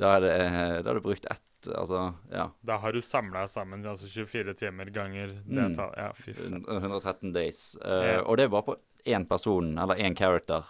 [0.00, 0.36] Da er det
[0.84, 2.48] Da har du brukt ett Altså, ja.
[2.66, 5.76] Da har du samla sammen altså 24 timer ganger det Mm.
[5.76, 5.94] tallet.
[5.96, 6.64] Ja, fy faen.
[6.66, 7.76] 113 days.
[7.84, 8.22] Uh, yeah.
[8.26, 8.74] Og det er bare på
[9.06, 10.64] én person, eller én character.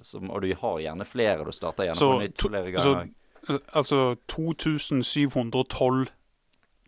[0.00, 1.44] Som, og du har gjerne flere.
[1.44, 3.08] Du starter gjerne Så på nytt flere så- ganger.
[3.46, 6.08] Så, Altså 2712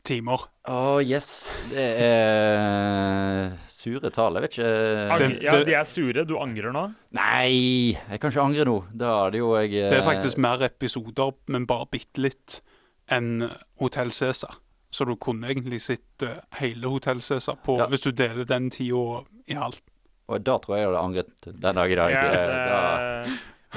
[0.05, 0.47] timer.
[0.71, 1.59] Å, yes.
[1.71, 4.37] Det er sure tall.
[4.39, 4.71] Jeg vet ikke
[5.15, 6.25] Ang Det- ja, de er sure.
[6.25, 6.95] Du angrer nå?
[7.13, 8.77] Nei, jeg kan ikke angre nå.
[8.95, 12.61] Da er det jo jeg Det er eh, faktisk mer episoder, men bare bitte litt,
[13.11, 14.59] enn Hotell Cæsar.
[14.91, 17.87] Så du kunne egentlig sett eh, hele Hotell Cæsar på Ja.
[17.87, 19.81] hvis du deler den tida i alt.
[20.29, 22.11] Og da tror jeg jeg hadde angret den dag i dag.
[22.11, 22.39] Ja, det...
[22.71, 23.25] da,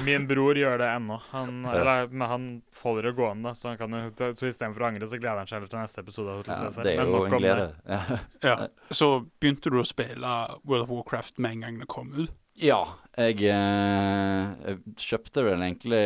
[0.02, 1.20] min bror gjør det ennå.
[1.30, 2.06] Han, Ja.
[2.10, 2.46] men han
[2.82, 5.70] holder det gående, så, han kan så istedenfor å angre, så gleder han seg heller
[5.70, 6.30] til neste episode.
[6.30, 7.68] av ja, det er Men jo nok en glede.
[7.86, 8.18] Ja.
[8.42, 8.56] Ja.
[8.90, 10.32] Så begynte du å spille
[10.64, 12.32] World of Warcraft med en gang det kom ut.
[12.54, 12.84] Ja,
[13.18, 16.02] jeg, eh, jeg kjøpte det egentlig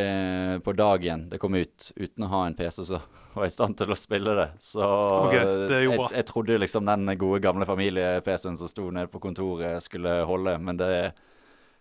[0.65, 3.01] på dagen det kom ut, uten å ha en PC, så
[3.35, 4.47] var jeg i stand til å spille det.
[4.65, 4.81] Så
[5.27, 9.21] okay, det er jeg, jeg trodde liksom den gode gamle familie-PC-en som sto nede på
[9.21, 10.89] kontoret, skulle holde, men det,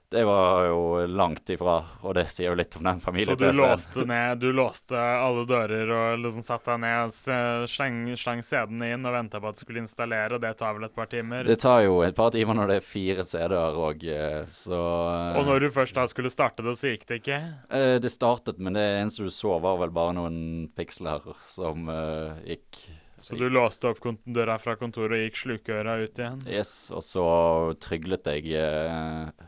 [0.10, 4.06] det var jo langt ifra, og det sier jo litt om den Så du låste
[4.08, 7.16] ned Du låste alle dører og liksom satte deg ned,
[7.68, 10.88] sleng, sleng, CD-ene inn og venta på at du skulle installere, og det tar vel
[10.88, 11.44] et par timer?
[11.44, 14.06] Det tar jo et par timer når det er fire CD-er òg,
[14.56, 14.80] så
[15.42, 17.42] Og når du først da skulle starte det, så gikk det ikke?
[17.68, 20.40] Eh, Det startet, men det eneste du så, var vel bare noen
[20.78, 22.80] piksler som uh, gikk
[23.20, 26.40] Så du låste opp døra fra kontoret og gikk slukøra ut igjen?
[26.48, 27.28] Yes, og så
[27.84, 29.48] tryglet jeg eh,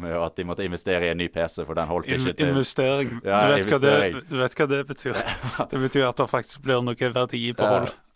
[0.00, 2.52] med at de måtte investere i en ny PC, for den holdt In ikke til
[2.52, 3.16] investering.
[3.24, 3.96] Ja, du, vet hva det,
[4.28, 5.24] du vet hva det betyr?
[5.70, 7.90] Det betyr at det faktisk blir noe verdi på hold.
[7.90, 8.06] Ja.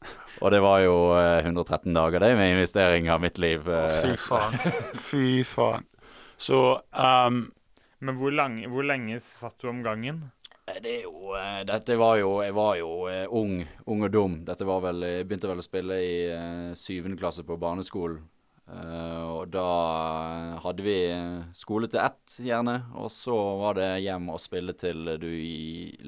[0.42, 3.68] Og det var jo eh, 113 dager, det, med investering av mitt liv.
[3.68, 4.56] Å, Fy faen.
[5.08, 5.86] Fy faen.
[6.36, 7.44] Så um,
[8.02, 10.24] Men hvor, lang, hvor lenge satt du om gangen?
[10.66, 14.12] Eh, Det er jo eh, Dette var jo Jeg var jo eh, ung, ung og
[14.12, 14.38] dum.
[14.44, 18.22] Dette var vel Jeg begynte vel å spille i eh, syvende klasse på barneskolen.
[18.64, 19.64] Eh, og da
[20.64, 20.96] hadde vi
[21.56, 22.78] skole til ett, gjerne.
[22.96, 25.30] Og så var det hjem og spille til du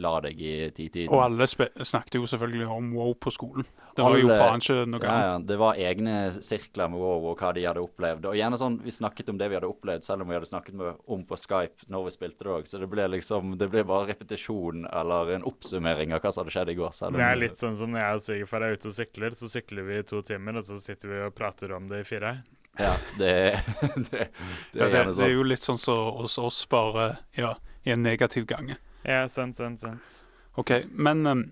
[0.01, 1.13] la deg i titiden.
[1.13, 3.69] Og alle snakket jo selvfølgelig om WoW på skolen.
[3.97, 5.47] Det var jo faen ikke noe Ja, ja, annet.
[5.49, 8.27] det var egne sirkler med WoW og hva de hadde opplevd.
[8.31, 10.75] Og gjerne sånn, Vi snakket om det vi hadde opplevd, selv om vi hadde snakket
[10.75, 12.69] med, om på Skype når vi spilte det òg.
[12.69, 16.55] Så det ble liksom, det ble bare repetisjon eller en oppsummering av hva som hadde
[16.59, 16.93] skjedd i går.
[16.93, 19.31] Selv om Det er litt sånn som når jeg og svigerfar er ute og sykler,
[19.41, 22.09] så sykler vi i to timer, og så sitter vi og prater om det i
[22.09, 22.35] fire.
[22.79, 23.33] Ja, det,
[24.13, 24.29] det,
[24.73, 24.93] det Ja, er det, sånn.
[24.93, 25.33] det er sånn.
[25.33, 27.55] jo litt sånn som hos oss, bare ja,
[27.89, 28.77] i en negativ gange.
[29.07, 30.23] Ja, sant, sant, sant.
[30.61, 31.43] OK, men um,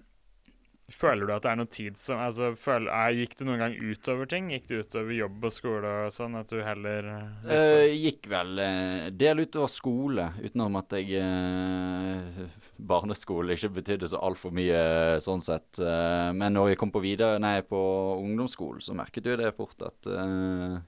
[0.95, 4.29] Føler du at det er noe tid som altså, er, Gikk det noen gang utover
[4.31, 4.51] ting?
[4.53, 6.37] Gikk det utover jobb og skole og sånn?
[6.39, 12.45] At du heller uh, Gikk vel uh, del utover skole, utenom at jeg uh,
[12.95, 15.79] Barneskole ikke betydde så altfor mye sånn sett.
[16.35, 17.79] men når jeg kom på videre, nei, på
[18.19, 20.09] ungdomsskolen, så merket du det fort at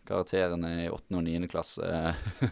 [0.06, 1.14] karakterene i 8.
[1.16, 1.48] og 9.
[1.48, 1.86] klasse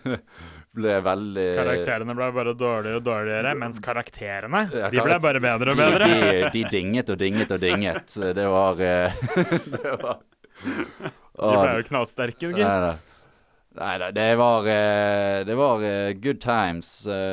[0.79, 5.83] ble veldig Karakterene ble bare dårligere og dårligere, mens karakterene de ble bare bedre og
[5.83, 6.09] bedre.
[6.09, 8.15] De, de dinget og dinget og dinget.
[8.35, 9.19] Det var, eh,
[9.75, 10.23] det var
[11.35, 13.11] De ble jo knallsterke, gitt.
[13.75, 16.93] Nei da, det var, eh, det var eh, good times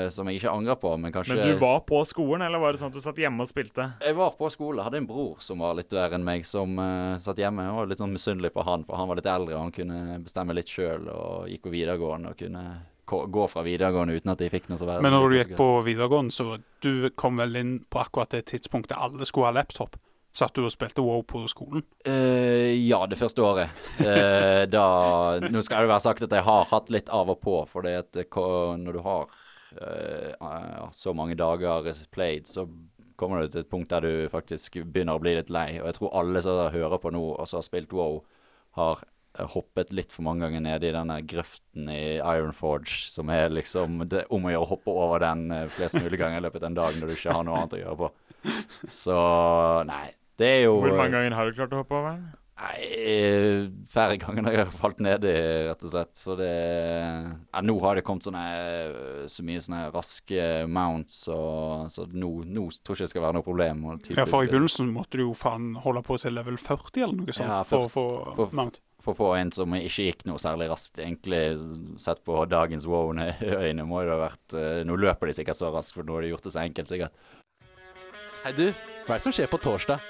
[0.09, 2.81] som jeg ikke angrer på, men kanskje Men du var på skolen, eller var det
[2.81, 3.91] sånn at du satt hjemme og spilte?
[4.01, 4.81] Jeg var på skole.
[4.81, 7.67] Hadde en bror som var litt verre enn meg, som uh, satt hjemme.
[7.67, 10.17] Jeg var litt sånn misunnelig på han, for han var litt eldre, og han kunne
[10.25, 12.65] bestemme litt sjøl og gikk på videregående og kunne
[13.05, 15.67] gå fra videregående uten at de fikk noe så veldig Men når du gikk på
[15.85, 19.97] videregående, så du kom vel inn på akkurat det tidspunktet alle skulle ha laptop?
[20.31, 21.83] Satt du og spilte WoW på skolen?
[22.07, 23.73] Uh, ja, det første året.
[23.99, 24.85] Uh, da
[25.43, 28.95] Nå skal det være sagt at jeg har hatt litt av og på, for når
[28.95, 29.27] du har
[29.75, 32.69] uh, så mange dager played, så
[33.19, 35.81] kommer du til et punkt der du faktisk begynner å bli litt lei.
[35.81, 38.21] Og jeg tror alle som hører på nå og som har spilt WoW,
[38.79, 39.03] har
[39.39, 44.03] hoppet litt for mange ganger nede i denne grøften i Iron Forge, som er liksom
[44.11, 46.71] det, om å gjøre å hoppe over den eh, flest mulig ganger i løpet av
[46.71, 48.11] en dag når du ikke har noe annet å gjøre på.
[48.91, 49.17] Så
[49.87, 50.05] nei,
[50.41, 52.29] det er jo Hvor mange ganger har du klart å hoppe over den?
[52.61, 55.31] Nei, færre ganger når jeg har falt nedi,
[55.65, 56.11] rett og slett.
[56.17, 58.43] Så det ja, Nå har det kommet sånne
[59.31, 63.37] så mye sånne raske mounts, og, så nå, nå tror jeg ikke det skal være
[63.39, 63.83] noe problem.
[64.13, 67.37] ja, For i begynnelsen måtte du jo faen holde på til level 40 eller noe
[67.39, 70.41] sånt ja, for, for å få mount for å få en som ikke gikk noe
[70.41, 70.99] særlig raskt.
[71.01, 71.41] Egentlig
[72.01, 75.95] sett på dagens Wow-øyne må det ha vært uh, Nå løper de sikkert så raskt,
[75.97, 77.15] for nå har de gjort det så enkelt, sikkert.
[78.41, 78.67] Hei, du.
[79.05, 80.01] Hva er det som skjer på torsdag?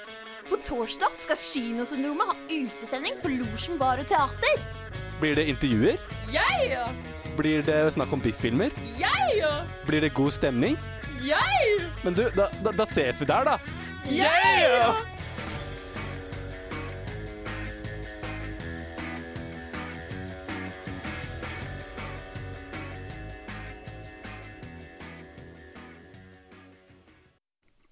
[0.48, 4.62] På torsdag skal Kinosyndromet ha utesending på Losjen bar og teater.
[5.20, 6.00] Blir det intervjuer?
[6.32, 6.90] Yeah!
[7.38, 8.74] Blir det snakk om biffilmer?
[8.98, 9.12] ja!
[9.86, 10.76] Blir det god stemning?
[11.22, 11.88] Yeah!
[12.04, 13.58] Men du, da, da, da ses vi der, da.
[14.10, 15.21] Yeah!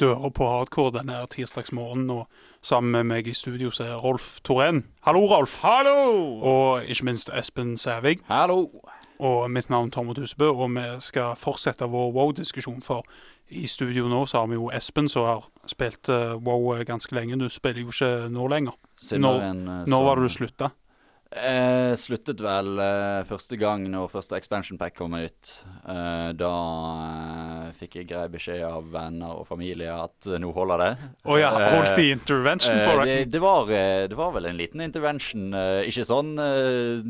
[0.00, 2.10] Dører på hardcore denne tirsdagsmorgenen.
[2.10, 2.28] Og
[2.62, 4.84] sammen med meg i studio så er Rolf Torén.
[5.06, 5.60] Hallo, Rolf.
[5.62, 6.40] Hallo!
[6.40, 8.18] Og ikke minst Espen Sævig.
[8.28, 8.66] Hallo!
[9.20, 12.80] Og mitt navn er Tormod Husebø, og vi skal fortsette vår wow-diskusjon.
[12.82, 13.04] For
[13.50, 17.36] i studio nå så har vi jo Espen som har spilt uh, wow ganske lenge.
[17.36, 18.78] Du spiller jo ikke nå lenger.
[19.12, 20.70] Når, eh, når var det du slutta?
[21.30, 25.50] Eh, sluttet vel eh, første gang når første expansion pack kom ut.
[25.86, 26.54] Eh, da
[27.04, 30.90] eh, fikk jeg grei beskjed av venner og familie at eh, nå holder det.
[31.22, 33.12] Å oh, ja, holdt de intervention på deg?
[33.12, 35.54] Det, det, var, det, var, vel en liten intervention.
[35.86, 36.34] ikke sånn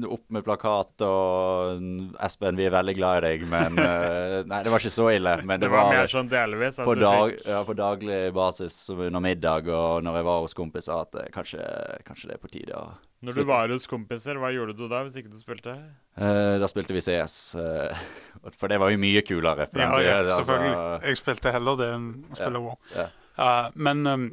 [0.04, 1.80] opp med plakat og
[2.20, 3.80] 'Espen, vi er veldig glad i deg', men
[4.50, 5.38] Nei, det var ikke så ille.
[5.40, 6.82] Men det, det var, var, mer sånn delvis?
[6.84, 11.32] På, dag, ja, på, daglig basis under middag og når jeg var hos kompiser, at
[11.32, 11.64] kanskje,
[12.04, 15.02] kanskje det er på tide å når du var hos kompiser, hva gjorde du da,
[15.04, 15.74] hvis ikke du spilte?
[16.16, 17.38] Uh, da spilte vi CS.
[17.58, 19.68] Uh, eh, for det var jo mye kulere.
[19.76, 20.78] Ja, ja, altså, selvfølgelig.
[21.04, 22.78] jeg spilte heller det enn å spille WoW.
[22.96, 24.26] Ja, uh, men um,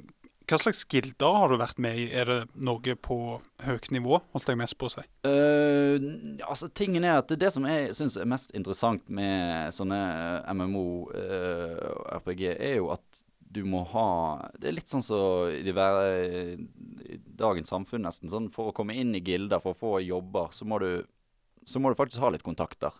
[0.47, 2.08] hva slags gilder har du vært med i?
[2.15, 3.17] Er det noe på
[3.67, 5.04] høyt nivå, holdt jeg mest på å si?
[6.47, 10.00] altså, tingen er at det som jeg syns er mest interessant med sånne
[10.56, 14.08] MMO-RPG, er jo at du må ha
[14.60, 15.72] Det er litt sånn som så i,
[17.38, 18.32] dagens samfunn, nesten.
[18.32, 21.06] Sånn, for å komme inn i gilder, for å få jobber, så må du,
[21.66, 22.96] så må du faktisk ha litt kontakter.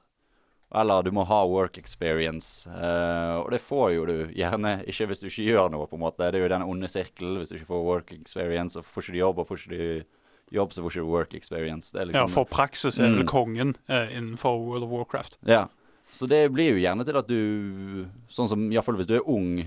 [0.76, 2.68] Eller du må ha work experience.
[2.70, 6.04] Uh, og det får jo du gjerne ikke hvis du ikke gjør noe, på en
[6.04, 6.28] måte.
[6.28, 7.40] Det er jo den onde sirkelen.
[7.42, 10.58] Hvis du ikke får work experience, så får ikke du jobb, og får ikke du
[10.58, 11.91] jobb, så får ikke du work experience.
[11.95, 13.32] Liksom, ja, for praksis er vel mm.
[13.32, 15.39] kongen uh, innenfor World of Warcraft.
[15.48, 15.66] Ja.
[16.12, 19.58] Så det blir jo gjerne til at du Sånn som iallfall hvis du er ung,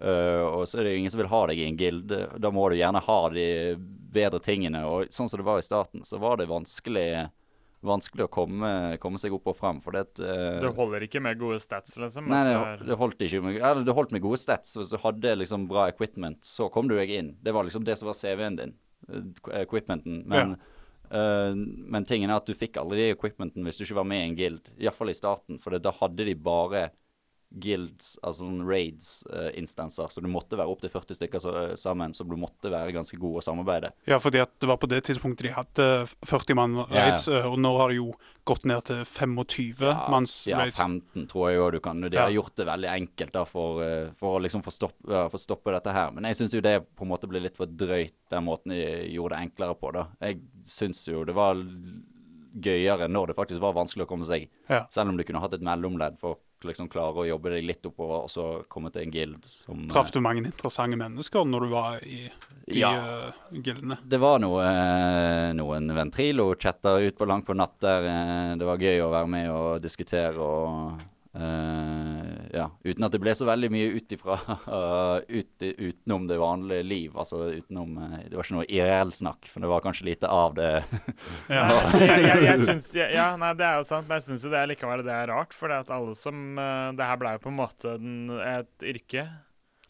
[0.00, 2.14] og så er det ingen som vil ha deg i en guild.
[2.40, 3.48] Da må du gjerne ha de
[4.10, 4.84] bedre tingene.
[4.88, 7.28] Og sånn som det var i starten, så var det vanskelig
[7.80, 9.78] Vanskelig å komme, komme seg opp og frem.
[9.80, 12.26] For det, uh, det holder ikke med gode stats, liksom?
[12.28, 14.74] Nei, det, det, holdt ikke med, eller det holdt med gode stats.
[14.76, 17.30] Hvis du hadde liksom bra equipment, så kom du deg inn.
[17.40, 18.74] Det var liksom det som var CV-en din.
[19.62, 20.20] Equipmenten.
[20.28, 20.52] Men,
[21.08, 21.08] ja.
[21.08, 24.26] uh, men tingen er at du fikk aldri de equipmenten hvis du ikke var med
[24.26, 24.72] i en guild.
[24.76, 25.62] Iallfall i starten.
[25.62, 26.90] For da hadde de bare
[27.50, 32.36] guilds, altså sånn raids-instanser, så du måtte være opptil 40 stykker så, sammen, så du
[32.38, 33.90] måtte være ganske god å samarbeide.
[34.06, 35.86] Ja, fordi at det var på det tidspunktet de hadde
[36.30, 38.12] 40 mann Ja, raids, eh, og nå har det jo
[38.46, 39.82] gått ned til 25
[40.12, 40.78] manns ja, raids.
[40.78, 42.00] 15 tror jeg òg du kan.
[42.00, 42.28] De Ja.
[42.28, 45.38] har gjort det veldig enkelt da for, uh, for å liksom få stoppe, ja, få
[45.38, 46.10] stoppe dette her.
[46.12, 48.80] Men jeg syns jo det på en måte ble litt for drøyt, den måten de
[49.10, 49.92] gjorde det enklere på.
[49.92, 50.06] da.
[50.20, 51.54] Jeg syns jo det var
[52.60, 54.48] gøyere når det faktisk var vanskelig å komme seg.
[54.68, 54.84] Ja.
[54.90, 56.38] Selv om du kunne hatt et mellomledd for
[56.68, 60.12] liksom klare å jobbe deg litt oppover, og så komme til en guild som Traff
[60.12, 62.18] du mange interessante mennesker når du var i
[62.70, 62.90] de Ja.
[62.92, 63.98] uh, gildene?
[64.06, 68.78] Det var noe, eh, noen ventrilo-chatter ut på langt på natt der eh, det var
[68.78, 71.00] gøy å være med og diskutere og
[71.34, 74.38] eh, Ja, uten at det ble så veldig mye ut ifra
[75.38, 77.12] ut, utenom det vanlige liv.
[77.14, 80.72] Altså utenom uh, Det var ikke noe IRL-snakk, for det var kanskje lite av det.
[81.50, 81.66] Ja.
[82.00, 84.50] jeg, jeg, jeg synes, ja, ja, nei, det er jo sant, men jeg syns jo
[84.52, 85.54] det er likevel det er rart.
[85.56, 89.28] For at alle som eh, Det her ble jo på en måte den, et yrke.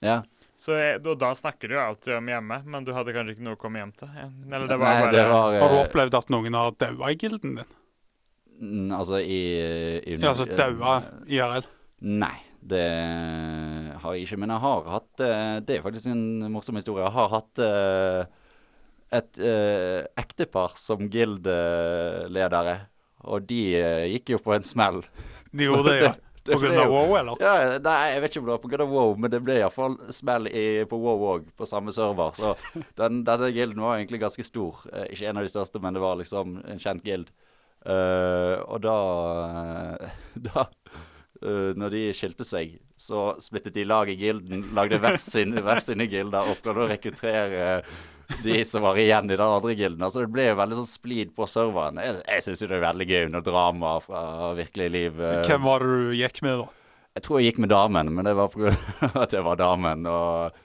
[0.05, 0.21] ja.
[0.61, 3.45] Så jeg, og da snakker du jo alltid om hjemme, men du hadde kanskje ikke
[3.47, 4.11] noe å komme hjem til?
[4.21, 7.09] Eller det var Nei, bare det var Har du eh, opplevd at noen har daua
[7.09, 7.71] i gilden din?
[8.93, 9.41] Altså i,
[10.05, 11.65] i Ja, altså daua IRL?
[12.01, 12.87] Nei, det
[14.03, 14.39] har jeg ikke.
[14.43, 17.05] Men jeg har hatt eh, Det er faktisk en morsom historie.
[17.07, 18.23] Jeg har hatt eh,
[19.21, 22.77] et eh, ektepar som guild-ledere.
[23.31, 23.63] Og de
[24.15, 25.03] gikk jo på en smell.
[25.51, 26.13] De gjorde det, ja.
[26.47, 27.41] På grunn av WoW, eller?
[27.43, 28.85] Ja, nei, jeg vet ikke om det var pga.
[28.89, 32.33] WoW, men det ble iallfall smell i, på WoW òg, på samme server.
[32.39, 32.55] Så
[33.01, 34.81] den, denne gilden var egentlig ganske stor.
[35.11, 37.29] Ikke en av de største, men det var liksom en kjent gild.
[37.81, 38.97] Uh, og da
[40.49, 40.67] Da
[41.43, 45.81] eh, Når de skilte seg, så splittet de lag i gilden, lagde hver, sin, hver
[45.85, 47.83] sine gilder og prøvde å rekruttere
[48.45, 50.03] de som var igjen i den andre gilden.
[50.07, 51.99] Altså Det ble jo veldig sånn splid på serveren.
[52.05, 54.21] Jeg, jeg syns jo det er veldig gøy under drama fra
[54.59, 55.19] virkelig liv.
[55.21, 56.69] eh, Hvem var det du gikk med, da?
[57.19, 58.71] jeg tror jeg gikk med damen, men det var pga.
[59.25, 60.07] at jeg var damen.
[60.07, 60.61] Og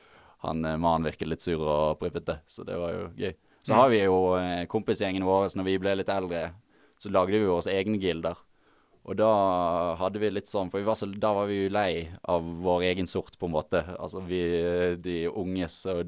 [0.46, 3.34] han eh, mannen virket litt sur og prippete, så det var jo gøy.
[3.66, 6.52] Så har vi jo eh, kompisgjengen vår når vi ble litt eldre,
[7.02, 8.38] så lagde vi jo oss egne gilder.
[9.06, 9.28] Og da
[10.00, 12.88] hadde vi litt sånn For vi var så, da var vi jo lei av vår
[12.90, 13.84] egen sort, på en måte.
[14.00, 16.00] Altså vi eh, de unge så,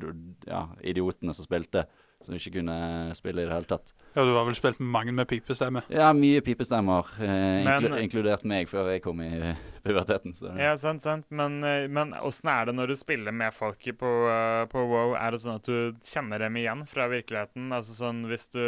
[0.50, 1.84] ja, idiotene som spilte,
[2.26, 3.92] som ikke kunne spille i det hele tatt.
[4.16, 5.84] Ja, Du har vel spilt mange med pipestemme?
[5.94, 9.30] Ja, mye pipestemmer, eh, Men- inkludert meg før jeg kom i
[9.86, 10.34] puberteten.
[10.34, 10.50] Så.
[10.58, 11.28] Ja, sant, sant.
[11.30, 15.14] Men, eh, men åssen er det når du spiller med folk på, eh, på WoW?
[15.14, 17.70] Er det sånn at du kjenner dem igjen fra virkeligheten?
[17.70, 18.64] Altså sånn hvis du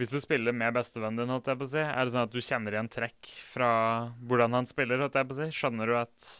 [0.00, 2.32] hvis du spiller med bestevennen din, holdt jeg på å si, er det sånn at
[2.32, 3.72] du kjenner igjen trekk fra
[4.24, 5.02] hvordan han spiller?
[5.04, 5.48] holdt jeg på å si?
[5.58, 6.30] Skjønner du at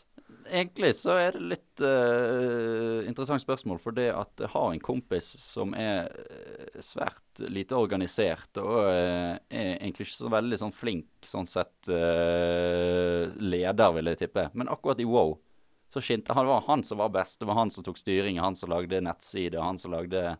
[0.51, 5.27] Egentlig så er det litt uh, interessant spørsmål, for det at jeg har en kompis
[5.43, 11.27] som er eh, svært lite organisert, og uh, er egentlig ikke så veldig sånn flink
[11.27, 14.47] sånn sett uh, leder, vil jeg tippe.
[14.55, 15.37] Men akkurat i WoW
[15.91, 16.47] så skinte han.
[16.47, 17.43] Det var han som var best.
[17.43, 20.39] Det var han som tok styring, han som lagde nettside, han som lagde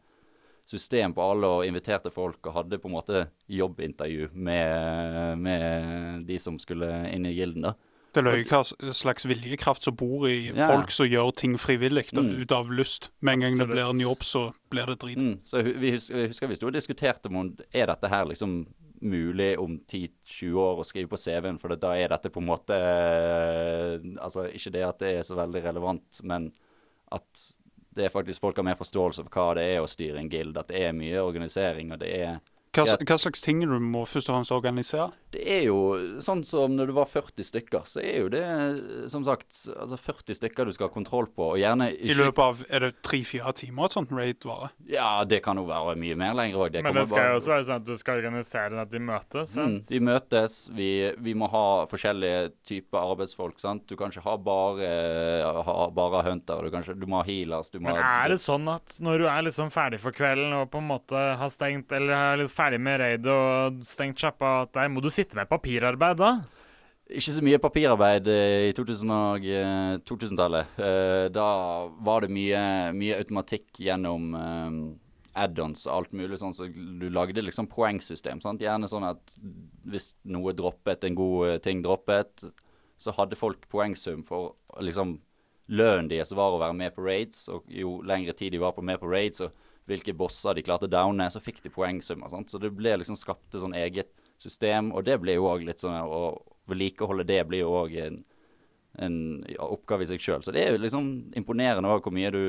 [0.71, 6.39] system på alle og inviterte folk og hadde på en måte jobbintervju med, med de
[6.39, 7.67] som skulle inn i gilden.
[7.71, 7.75] da.
[8.11, 8.65] Det løy hva
[8.95, 10.67] slags viljekraft som bor i Ja.
[10.73, 12.41] folk som gjør ting frivillig, Mm.
[12.43, 13.11] ut av lyst.
[13.23, 15.19] Med en gang det blir en jobb, så blir det drit.
[15.19, 18.67] Mm, så vi husker, husker vi sto og diskuterte om er dette her liksom
[19.01, 22.75] mulig om 10-20 år å skrive på CV-en, for da er dette på en måte
[22.77, 26.51] eh, Altså ikke det at det er så veldig relevant, men
[27.13, 27.55] at
[28.01, 30.57] det er faktisk folk har mer forståelse for hva det er å styre en guild.
[30.59, 32.41] At det er mye organisering, og det er
[32.75, 35.11] Hva, hva slags ting du må først og fremst organisere?
[35.31, 35.79] Det er jo
[36.23, 38.45] sånn som når du var 40 stykker, så er jo det
[39.13, 42.65] som sagt altså 40 stykker du skal ha kontroll på, og gjerne I løpet av
[42.69, 44.73] er det tre-fire timer et sånt raid varer?
[44.91, 46.81] Ja, det kan jo være mye mer lenger òg.
[46.83, 49.55] Men det skal jo også være sånn at du skal organisere at de møtes.
[49.59, 50.91] Mm, de møtes, vi,
[51.23, 53.59] vi må ha forskjellige typer arbeidsfolk.
[53.63, 53.87] sant?
[53.91, 54.91] Du kan ikke ha bare,
[55.67, 57.71] ha bare hunter, du, kan ikke, du må ha healers.
[57.71, 60.69] Du må Men er det sånn at når du er liksom ferdig for kvelden og
[60.73, 64.75] på en måte har stengt Eller er litt ferdig med raid og stengt sjappa, at
[64.77, 66.33] der må du sitte med papirarbeid da?
[67.11, 70.77] Ikke så mye papirarbeid eh, i 2000 og, eh, 2000-tallet.
[70.79, 71.47] Eh, Da
[72.07, 72.61] var det mye,
[72.95, 74.31] mye automatikk gjennom
[75.41, 78.41] add-ons og alt mulig sånn, så du lagde liksom poengsystem.
[78.43, 78.63] sant?
[78.63, 79.37] Gjerne sånn at
[79.87, 82.47] hvis noe droppet, en god ting droppet,
[83.01, 85.19] så hadde folk poengsum for liksom
[85.71, 88.83] lønnen deres var å være med på raids, og jo lengre tid de var på
[88.83, 89.55] med på raids, og
[89.91, 92.31] hvilke bosser de klarte å downe, så fikk de poengsummer.
[92.31, 92.51] sant?
[92.51, 94.11] Så det ble liksom skapt et sånn eget
[94.43, 96.23] system, og det blir jo òg litt sånn Å
[96.71, 98.21] vedlikeholde det blir jo òg en,
[99.03, 99.17] en
[99.51, 100.43] ja, oppgave i seg sjøl.
[100.47, 102.43] Så det er jo liksom imponerende òg hvor mye du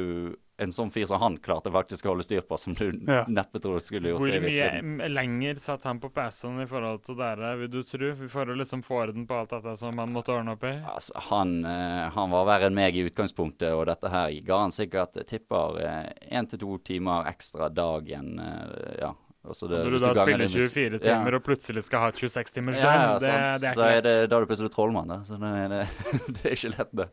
[0.62, 3.24] en sånn fyr som han klarte faktisk å holde styr på, som du Ja.
[3.26, 7.02] neppe tror du skulle gjort Hvor det mye lenger satt han på PC-en i forhold
[7.08, 8.12] til dere, vil du tro?
[8.30, 10.76] For å liksom få orden på alt dette som han måtte ordne opp i?
[10.86, 14.76] Altså, han, eh, han var verre enn meg i utgangspunktet, og dette her ga han
[14.76, 15.82] sikkert, tipper,
[16.30, 18.38] én til to timer ekstra dagen.
[18.40, 19.14] eh, ja.
[19.44, 21.18] Og så det- Når du da spiller 24 med s- 24 Ja.
[21.18, 23.82] timer og plutselig skal ha et 26 timers Ja, døgn, ja, det, det er så
[23.82, 24.30] ikke er det, lett.
[24.30, 25.18] da er du plutselig trollmann, da.
[25.26, 25.88] Så det det,
[26.36, 27.10] det er ikke lett, det.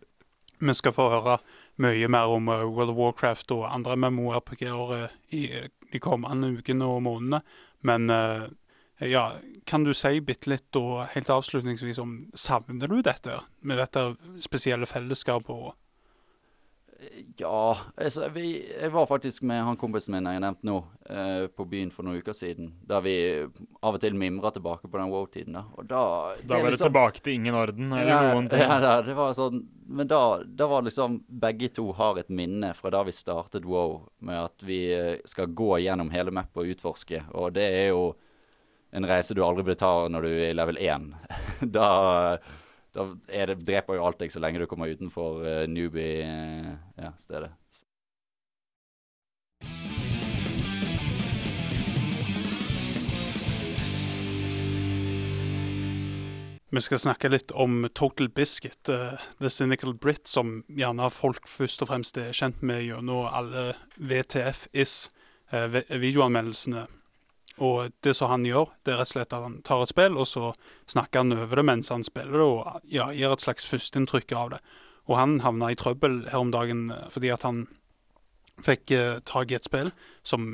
[0.61, 1.39] Vi skal få høre
[1.79, 5.43] mye mer om eh, World of Warcraft og andre MMO-RPG-er eh, i
[5.93, 7.41] de kommende ukene og månedene.
[7.83, 8.49] Men eh,
[9.09, 14.16] ja, kan du si bitte litt og helt avslutningsvis om Savner du dette med dette
[14.43, 15.49] spesielle fellesskapet?
[15.51, 15.74] og
[17.37, 21.67] Ja, altså, vi, jeg var faktisk med han kompisen min jeg nevnte nå, eh, på
[21.71, 22.73] byen for noen uker siden.
[22.91, 23.15] Der vi
[23.47, 25.55] av og til mimra tilbake på den wow-tiden.
[25.55, 26.03] Da Og da
[26.43, 28.65] Da var det tilbake til ingen orden, eller ja, noen ting.
[28.65, 32.75] Ja, ja, det var sånn Men da, da var liksom Begge to har et minne
[32.75, 36.75] fra da vi startet wow, med at vi eh, skal gå gjennom hele mappa og
[36.75, 37.23] utforske.
[37.39, 38.17] Og det er jo
[38.91, 41.13] en reise du aldri vil ta når du er i level 1.
[41.79, 41.91] da
[42.99, 43.07] da
[43.47, 47.53] det, dreper jo alt deg så lenge du kommer utenfor uh, newbie-stedet.
[56.69, 61.83] Vi skal snakke litt om Total Biscuit, uh, The Cynical Brit, som gjerne folk først
[61.83, 66.85] og fremst er kjent med gjennom alle VTF-is-videoanmeldelsene.
[67.59, 70.19] Og det som han gjør, det er rett og slett at han tar et spill,
[70.21, 70.53] og så
[70.91, 74.55] snakker han over det mens han spiller det, og ja, gir et slags førsteinntrykk av
[74.55, 74.61] det.
[75.09, 77.65] Og han havna i trøbbel her om dagen eh, fordi at han
[78.65, 79.91] fikk eh, tak i et spill
[80.27, 80.51] som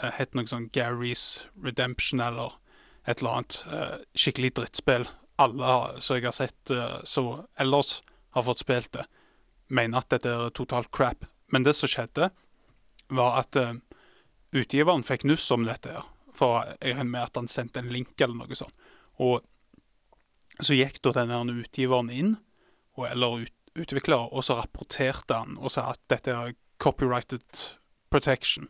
[0.00, 2.56] eh, het noe sånn Garys Redemption eller
[3.04, 3.60] et eller annet.
[3.68, 5.06] Eh, skikkelig drittspill.
[5.42, 7.98] Alle som jeg har sett eh, så ellers
[8.34, 9.04] har fått spilt det,
[9.68, 11.28] mener at dette er totalt crap.
[11.52, 12.30] Men det som skjedde,
[13.12, 13.76] var at eh,
[14.56, 15.92] utgiveren fikk nuss om dette.
[15.92, 16.13] her.
[16.34, 18.74] For jeg regner med at han sendte en link eller noe sånt.
[19.22, 19.44] Og
[20.62, 22.34] så gikk da denne utgiveren inn,
[22.94, 27.44] og, eller ut, utvikler, og så rapporterte han og sa at dette er copyrighted
[28.10, 28.68] protection.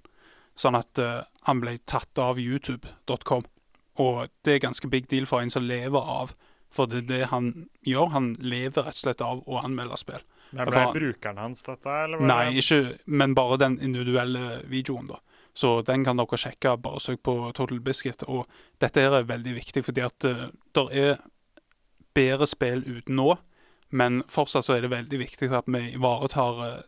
[0.57, 3.45] Sånn at uh, han ble tatt av youtube.com.
[4.01, 6.33] Og det er ganske big deal for en som lever av
[6.75, 8.09] For det er det han gjør.
[8.11, 10.25] Han lever rett og slett av å anmelde spill.
[10.51, 12.23] Men Ble ble brukeren hans dette, eller?
[12.27, 15.21] Nei, ikke, men bare den individuelle videoen, da.
[15.55, 16.77] Så den kan dere sjekke.
[16.83, 18.27] Bare søk på Total Biscuit.
[18.27, 18.49] Og
[18.83, 21.23] dette er veldig viktig, fordi at uh, det er
[22.15, 23.37] bedre spill ute nå,
[23.95, 26.83] men fortsatt så er det veldig viktig at vi ivaretar eh,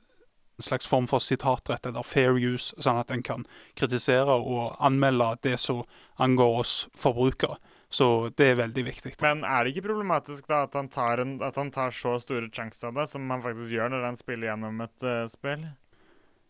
[0.56, 3.44] en slags form for sitatrett, eller fair use, sånn at en kan
[3.78, 5.84] kritisere og anmelde det som
[6.22, 7.58] angår oss forbrukere.
[7.92, 9.12] Så det er veldig viktig.
[9.22, 12.50] Men er det ikke problematisk da at han tar, en, at han tar så store
[12.50, 15.68] chunks av det, som han faktisk gjør når han spiller gjennom et uh, spill?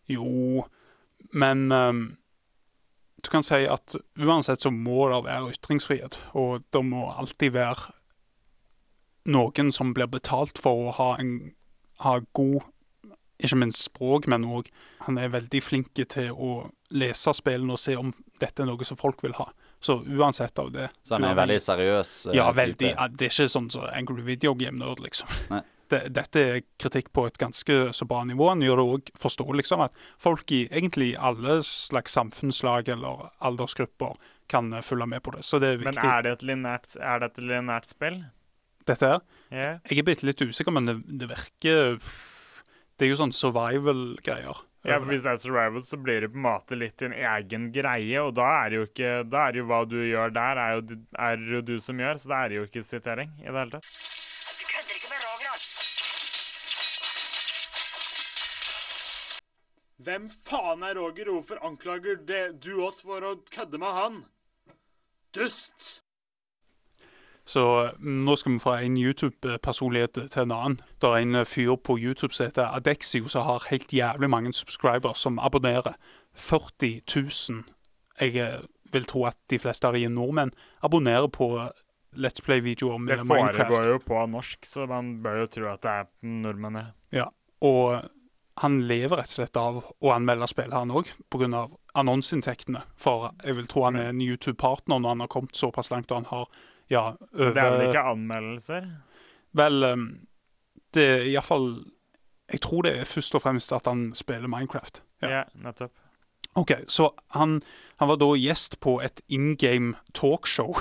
[0.09, 0.65] Jo,
[1.33, 2.01] men um,
[3.23, 6.19] du kan si at uansett så må det være ytringsfrihet.
[6.37, 7.93] Og det må alltid være
[9.27, 11.53] noen som blir betalt for å ha en
[12.05, 12.61] ha god
[13.37, 14.69] ikke minst språk, men òg
[15.05, 18.11] Han er veldig flink til å lese spillene og se om
[18.41, 19.49] dette er noe som folk vil ha.
[19.79, 22.93] Så uansett av det Så han er uansett, veldig seriøs eh, ja, veldig.
[22.95, 25.29] ja, Det er ikke sånn som Angry Video Game Nerd, liksom.
[25.51, 25.61] Nei.
[25.91, 28.49] Det, dette er kritikk på et ganske så bra nivå.
[28.51, 34.17] En gjør det òg forståelig liksom, at folk i egentlig alle slags samfunnslag eller aldersgrupper
[34.51, 35.43] kan eh, følge med på det.
[35.47, 38.23] Så det er Men er det et linært, er det et linært spill?
[38.87, 39.21] Dette her.
[39.51, 39.79] Yeah.
[39.89, 41.99] Jeg er bitte litt usikker, men det, det virker
[42.97, 44.63] Det er jo sånn survival-greier.
[44.87, 47.67] Ja, for Hvis det er survival, så blir det på en måte litt en egen
[47.75, 48.21] greie.
[48.23, 50.77] Og da er det jo ikke Da er det jo hva du gjør der, er
[50.77, 52.21] jo, er det jo du som gjør.
[52.21, 53.91] Så da er det jo ikke sitering i det hele tatt.
[60.07, 61.27] Hvem faen er Roger?
[61.27, 62.15] Hvorfor anklager
[62.63, 64.21] du oss for å kødde med han?
[65.35, 65.97] Dust!
[67.47, 67.63] Så
[67.99, 70.79] mm, nå skal vi fra en YouTube-personlighet til en annen.
[71.03, 74.55] Det er en eh, fyr på YouTube som heter Adexio, som har helt jævlig mange
[74.55, 75.99] subscribers, som abonnerer.
[76.39, 77.63] 40 000.
[78.21, 78.63] Jeg eh,
[78.95, 80.55] vil tro at de fleste av de er nordmenn.
[80.87, 81.71] Abonnerer på eh,
[82.15, 83.59] Let's Play-videoer med Det Minecraft.
[83.59, 86.85] foregår jo på norsk, så man bør jo tro at det er nordmenn.
[87.11, 87.27] Ja,
[87.59, 88.07] og
[88.57, 91.67] han lever rett og slett av å anmelde spill, han òg, pga.
[91.97, 92.81] annonseinntektene.
[92.97, 96.23] For jeg vil tro han er en YouTube-partner når han har kommet såpass langt, og
[96.23, 96.47] han har
[96.89, 97.03] ja,
[97.33, 98.89] over Det er vel ikke anmeldelser?
[99.57, 100.07] Vel, um,
[100.95, 101.69] det er iallfall
[102.51, 105.01] Jeg tror det er først og fremst at han spiller Minecraft.
[105.21, 105.29] Ja.
[105.29, 105.91] yeah, nettopp.
[106.55, 107.61] OK, så han,
[107.99, 110.79] han var da gjest på et in game talkshow.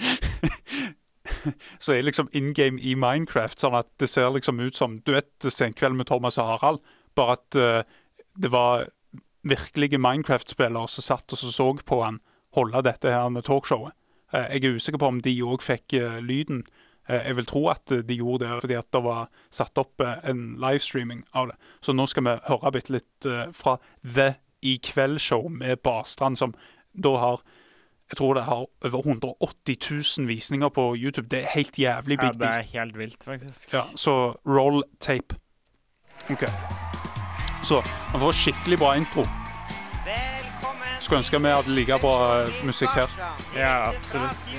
[1.84, 5.12] Så er liksom in game i Minecraft, sånn at det ser liksom ut som Du
[5.14, 6.82] vet Senkveld med Thomas og Harald,
[7.18, 7.80] bare at uh,
[8.40, 8.88] det var
[9.42, 12.20] virkelige Minecraft-spillere som satt og så, på han
[12.56, 13.96] holde dette her talkshowet.
[14.34, 16.64] Uh, Jeg er usikker på om de òg fikk uh, lyden.
[17.10, 21.24] Jeg vil tro at de gjorde det fordi at det var satt opp en livestreaming
[21.34, 21.56] av det.
[21.82, 23.26] Så nå skal vi høre bitte litt
[23.56, 24.28] fra The
[24.62, 26.54] I Kveld-show med Barstrand, som
[26.94, 27.42] da har
[28.10, 29.76] jeg tror det har over 180
[30.18, 31.28] 000 visninger på YouTube.
[31.30, 33.72] Det er helt jævlig Ja, det er helt vilt, faktisk.
[33.72, 35.36] Ja, så roll tape.
[36.30, 36.44] OK.
[37.64, 39.20] Så han får skikkelig bra intro.
[39.20, 43.14] Velkommen Skulle ønske vi hadde like bra eh, musikk her.
[43.56, 44.50] Ja, absolutt.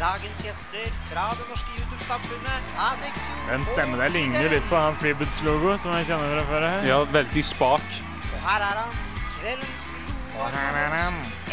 [0.00, 5.76] Dagens gjester fra det norske YouTube-samfunnet Alex Den stemmen der ligner litt på han Freeboots-logo,
[5.78, 6.66] som jeg kjenner fra før.
[6.88, 8.13] Ja, veldig spak.
[8.44, 8.96] Her er han,
[9.38, 9.86] kveldens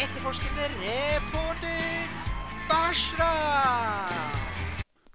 [0.02, 2.10] etterforskende reporter
[2.68, 4.36] Barstrand.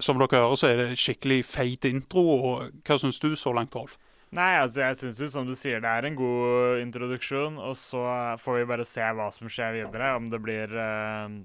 [0.02, 2.24] Som dere hører, så er det skikkelig feit intro.
[2.38, 3.98] og Hva syns du så langt, Rolf?
[4.34, 8.02] Nei, altså jeg syns jo, som du sier, det er en god introduksjon, og så
[8.42, 10.16] får vi bare se hva som skjer videre.
[10.18, 11.38] Om det blir eh,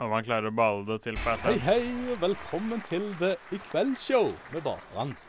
[0.00, 1.68] Om han klarer å bale det til på et Hei, eller annet.
[1.68, 5.20] hei, og velkommen til det i kveld-show med Barstrand.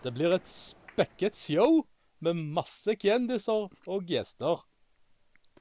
[0.00, 1.82] Det blir et spekket show
[2.20, 4.64] med masse kjendiser og gjester.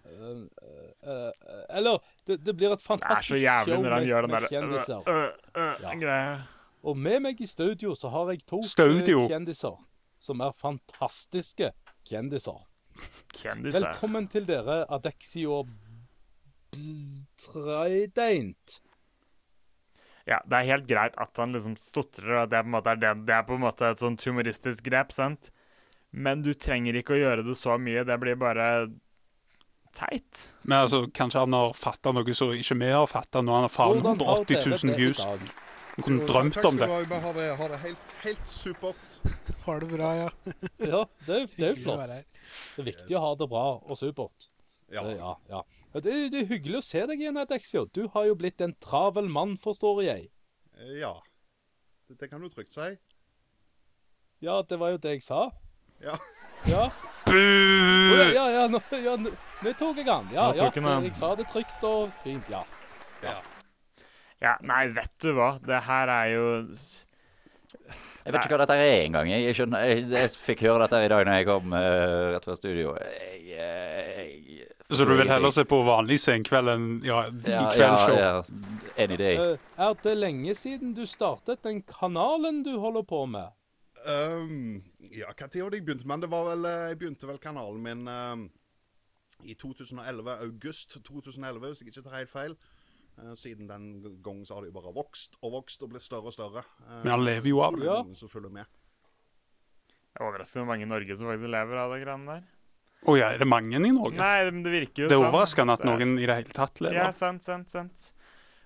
[0.09, 5.03] Uh, uh, uh, eller, det, det blir et er fantastisk show med, med derre kjendiser.
[5.09, 6.39] øh, øh, øh, Ja.
[6.83, 9.25] Og med meg i studio så har jeg to Studio.
[9.27, 9.75] kjendiser
[10.19, 11.71] som er fantastiske
[12.07, 12.59] kjendiser.
[13.35, 13.79] Kjendiser.
[13.79, 15.65] Velkommen til dere, Adexio
[17.39, 18.79] Trident.
[20.27, 23.13] Ja, det er helt greit at han liksom stotrer, det, på en måte er, det,
[23.27, 25.49] det er på en måte et sånt humoristisk grep, sant?
[26.11, 28.03] Men du trenger ikke å gjøre det så mye.
[28.07, 28.65] Det blir bare
[29.93, 30.45] teit.
[30.63, 33.73] Men altså, Kanskje han har fatta noe som ikke vi har fatta, når han har
[33.73, 35.21] faen 180 000 det i views.
[35.99, 36.87] Han kunne om drømt takk om skal det.
[37.09, 37.31] du ha.
[37.33, 39.15] Det, har det helt, helt supert.
[39.65, 40.29] Har det bra, ja.
[40.93, 42.05] Ja, det er, det er jo flott.
[42.07, 44.47] Det er viktig å ha det bra og supert.
[44.89, 45.03] Ja.
[45.13, 45.63] Ja, ja.
[45.93, 47.83] Det, er- det er hyggelig å se deg igjen, Adexio.
[47.93, 50.29] Du har jo blitt en travel mann, forstår jeg.
[50.97, 51.11] Ja.
[52.07, 52.93] Det, det kan du trygt si.
[54.41, 55.49] Ja, det var jo det jeg sa.
[56.03, 56.15] Ja.
[56.67, 56.85] Ja.
[57.29, 59.31] Å, ja, ja, ja, nå, ja, nå,
[59.63, 60.27] nå tok jeg han.
[60.33, 62.63] Ja, ja, jeg sa det trygt og fint, ja.
[64.39, 65.57] Ja, nei, vet du hva?
[65.59, 66.45] Det her er jo
[68.23, 69.27] Jeg vet ikke hva dette er engang.
[69.27, 72.47] Jeg, jeg, skjønner- jeg, jeg fikk høre dette i dag når jeg kom uh, rett
[72.47, 72.93] fra studio.
[73.03, 78.15] Jeg, jeg, Så du vil heller se på vanlig senkveld enn ja, i ja, kveldsshow?
[78.15, 78.95] Ja, ja.
[78.95, 79.35] Any day.
[79.35, 83.51] Uh, er det lenge siden du startet den kanalen du holder på med?
[84.07, 84.81] Um,
[85.11, 86.07] ja, hva tid var det jeg begynte?
[86.07, 88.45] Men det var vel eh, Jeg begynte vel kanalen min um,
[89.43, 90.35] i 2011.
[90.45, 92.55] August 2011, hvis jeg ikke tar helt feil.
[93.19, 93.89] Uh, siden den
[94.23, 96.63] gang så har det jo bare vokst og vokst og blitt større og større.
[96.85, 97.83] Uh, Men han lever jo av det.
[97.83, 97.99] det Ja.
[98.21, 98.69] Som følger med.
[100.09, 102.47] Jeg er overrasket over mange i Norge som faktisk lever av det greiene der.
[103.07, 104.17] Å ja, er det mange i Norge?
[104.19, 105.29] Nei, men det virker jo det er sånn.
[105.29, 106.97] overraskende at noen i det hele tatt lever.
[106.99, 108.09] Ja, sant, sant, sant.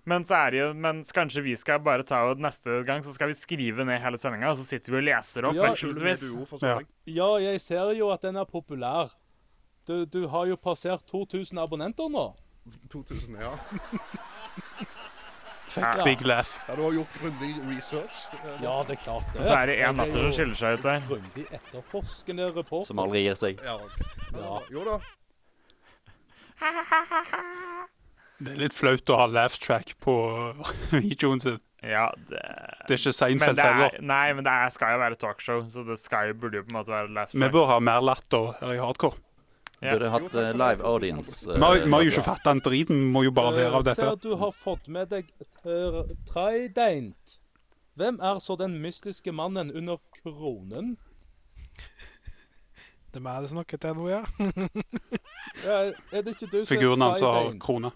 [0.06, 3.14] Men så er det jo Men kanskje vi skal bare ta og neste gang så
[3.16, 6.78] skal vi skrive ned hele sendinga, og så sitter vi og leser opp Ja, Ja.
[6.80, 6.88] jeg?
[7.16, 9.12] Ja, jeg ser jo at den er populær.
[9.88, 12.34] Du, du har jo passert 2000 abonnenter nå.
[12.92, 13.52] 2000, ja.
[15.74, 16.04] Fett Ja.
[16.06, 16.52] big laugh.
[16.68, 16.76] ja.
[16.76, 18.28] Du har gjort grundig research.
[18.62, 19.40] Ja, det er klart det.
[19.42, 21.02] Og så er det én latter som skiller seg ut der.
[21.08, 22.86] Grundig etterforskende reporter.
[22.92, 23.60] Som aldri gir seg.
[23.66, 24.06] Ja, okay.
[24.36, 24.60] Ja.
[24.72, 25.00] Jo da.
[28.44, 30.16] Det er litt flaut å ha laugh track på
[30.96, 31.62] videoen sin.
[31.84, 32.40] Ja, det
[32.88, 34.00] Det er ikke Seinfeld er, heller.
[34.00, 36.72] nei, men det er, skal jo være talkshow, så det skal jo, burde jo på
[36.72, 37.44] en måte være laugh track.
[37.44, 39.20] Vi bør ha mer latter her i hardcore.
[39.84, 39.92] Ja.
[39.98, 40.54] Burde hatt eh, det.
[40.54, 41.50] live audience.
[41.50, 43.82] Vi uh, har jo ikke eh, fatta en drit, vi må jo bare lære av
[43.82, 44.06] Eh, dette.
[44.08, 45.28] Ser du har fått med deg
[45.68, 47.40] uh, Trident.
[48.00, 50.96] Hvem er så den mystiske mannen under kronen?
[53.14, 54.24] Det er meg det snakker til nå, ja.
[55.68, 55.76] Ja,
[56.12, 57.92] er det ikke du som er Figuren hans har krone.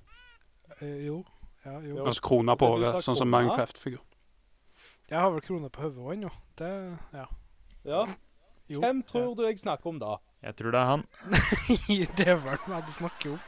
[0.82, 1.23] Eh, jo.
[1.65, 2.05] Ja, jo.
[2.05, 3.30] Altså krona på hodet, sånn som?
[3.32, 4.03] Minecraft-figur.
[5.07, 6.32] Jeg har vel kroner på hodet òg nå.
[6.59, 6.71] Det
[7.15, 7.25] Ja.
[7.88, 8.05] Ja.
[8.67, 8.82] Jo.
[8.84, 10.17] Hvem tror du jeg snakker om da?
[10.43, 11.03] Jeg tror det er han.
[12.19, 13.43] det er vel meg du snakker om.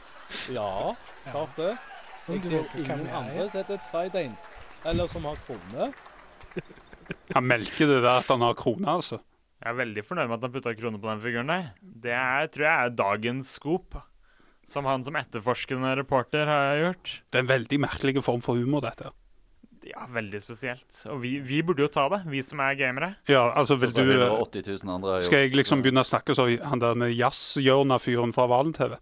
[0.50, 0.94] Ja,
[1.26, 1.74] klart det.
[2.30, 4.48] Jeg du ser ingen andre som heter Trident.
[4.88, 5.90] Eller som har krone.
[7.34, 9.18] Han melker det der at han har krone, altså.
[9.60, 11.66] Jeg er veldig fornøyd med at han putta kroner på den figuren der.
[11.82, 13.98] Det er, tror jeg er dagens scoop.
[14.68, 17.16] Som han som etterforskende reporter har gjort.
[17.30, 19.10] Det er en veldig merkelig form for humor, dette.
[19.86, 20.88] Ja, veldig spesielt.
[21.08, 23.14] Og vi, vi burde jo ta det, vi som er gamere.
[23.30, 26.36] Ja, altså, vil du eh, 180 000 andre har Skal jeg liksom begynne å snakke
[26.36, 28.98] som han der jazzhjørna-fyren fra Valen-TV?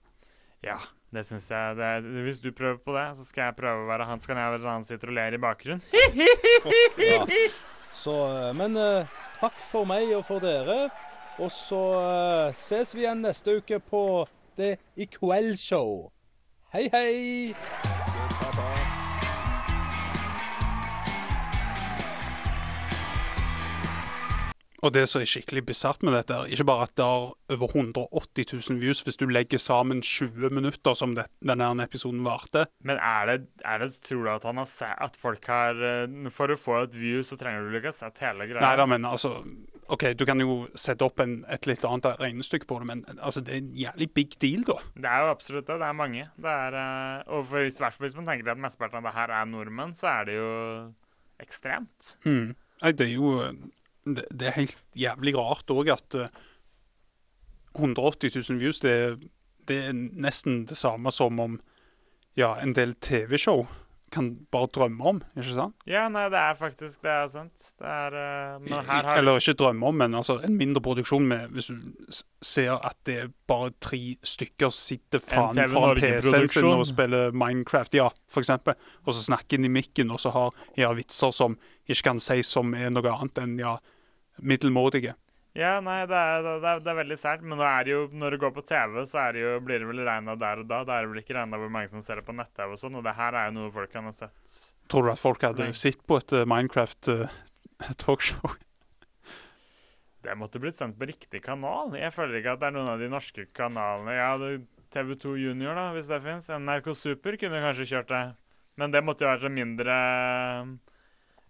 [0.67, 0.79] Ja,
[1.15, 1.77] det syns jeg.
[1.79, 1.91] Det
[2.27, 4.23] hvis du prøver på det, så skal jeg prøve å være han.
[4.23, 5.83] Så kan jeg være sånn han sitter og ler i bakgrunnen.
[7.03, 7.25] Ja.
[7.99, 10.87] Så, eh, men uh, takk for meg og for dere.
[11.43, 14.03] Og så uh, ses vi igjen neste uke på
[14.59, 16.09] Det i kveld-show.
[16.75, 17.55] Hei, hei!
[24.79, 27.73] Og det som er skikkelig bisart med dette, er ikke bare at det har over
[27.75, 32.67] 180 000 views hvis du legger sammen 20 minutter som det, denne episoden varte.
[32.87, 36.29] Men er det, er det Tror du at han har sett At folk har eh,
[36.35, 38.63] For å få et view, så trenger du ikke ha sett hele greia?
[38.63, 39.41] Nei da, men altså
[39.89, 43.41] OK, du kan jo sette opp en, et litt annet regnestykke på det, men altså,
[43.45, 44.76] det er en jævlig big deal, da.
[44.99, 45.78] Det er jo absolutt det.
[45.80, 46.26] Det er mange.
[46.36, 49.97] Det er, eh, og fall hvis man tenker at mesteparten av det her er nordmenn,
[49.97, 50.53] så er det jo
[51.41, 52.12] ekstremt.
[52.28, 52.53] Mm.
[52.82, 53.32] Nei, det er jo
[54.09, 56.30] Det, det er helt jævlig rart òg at eh,
[57.76, 59.18] 180 000 views, det,
[59.68, 61.59] det er nesten det samme som om
[62.39, 63.66] ja, en del TV-show
[64.13, 65.75] kan bare drømme om, ikke sant?
[65.89, 67.69] Ja, nei, det er faktisk det er sant.
[67.79, 71.55] Det er Men her har Eller ikke drømme om, men altså en mindre produksjon med
[71.55, 71.77] Hvis du
[72.43, 77.95] ser at det er bare tre stykker sitter faen fra PC-en sin og spiller Minecraft,
[77.95, 81.59] ja, for eksempel, og så snakker inn i mikken, og så har ja, vitser som
[81.89, 83.79] ikke kan sies som er noe annet enn ja,
[84.39, 85.15] middelmådige.
[85.59, 87.43] Ja, nei, det er, det er, det er veldig sært.
[87.43, 90.37] Men det jo, når det går på TV, så det jo, blir det vel regna
[90.39, 90.85] der og da.
[90.87, 93.01] Da er det vel ikke regna hvor mange som ser det på nett-TV og sånn.
[93.01, 94.63] Og det her er jo noe folk kan ha sett.
[94.89, 98.55] Tror du at folk hadde sett på et uh, Minecraft-talkshow?
[100.29, 101.93] Det måtte blitt sendt på riktig kanal.
[101.97, 104.33] Jeg føler ikke at det er noen av de norske kanalene Ja,
[104.93, 106.49] TV2 Junior, da, hvis det fins.
[106.51, 108.23] NRK Super kunne kanskje kjørt det.
[108.83, 109.95] Men det måtte jo vært mindre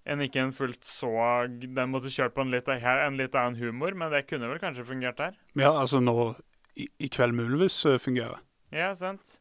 [0.09, 1.11] enn ikke en fullt så
[1.49, 4.87] Den måtte kjørt på en litt, en litt annen humor, men det kunne vel kanskje
[4.89, 5.37] fungert der?
[5.59, 6.15] ja, altså nå
[6.79, 8.39] i, i kveld muligvis eh, fungerer.
[8.73, 9.41] Ja, sant.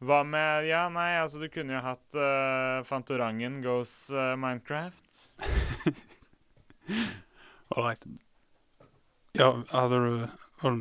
[0.00, 5.24] Hva med Ja, nei, altså, du kunne jo hatt uh, Fantorangen goes uh, Minecraft.
[7.74, 8.00] All right.
[9.36, 10.14] Ja, hadde du
[10.62, 10.78] har-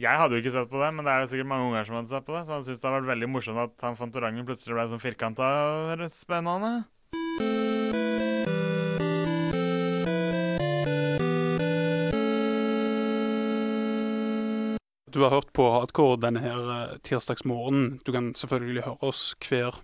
[0.00, 1.96] Jeg hadde jo ikke sett på det, men det er jo sikkert mange unger som
[1.98, 2.44] hadde sett på det.
[2.46, 5.48] så man syntes det hadde vært veldig morsomt at han Fantorangen plutselig ble sånn firkanta
[6.14, 6.72] spennende.
[15.10, 18.00] Du har hørt på Hardcore denne her eh, tirsdagsmorgenen.
[18.06, 19.80] Du kan selvfølgelig høre oss hver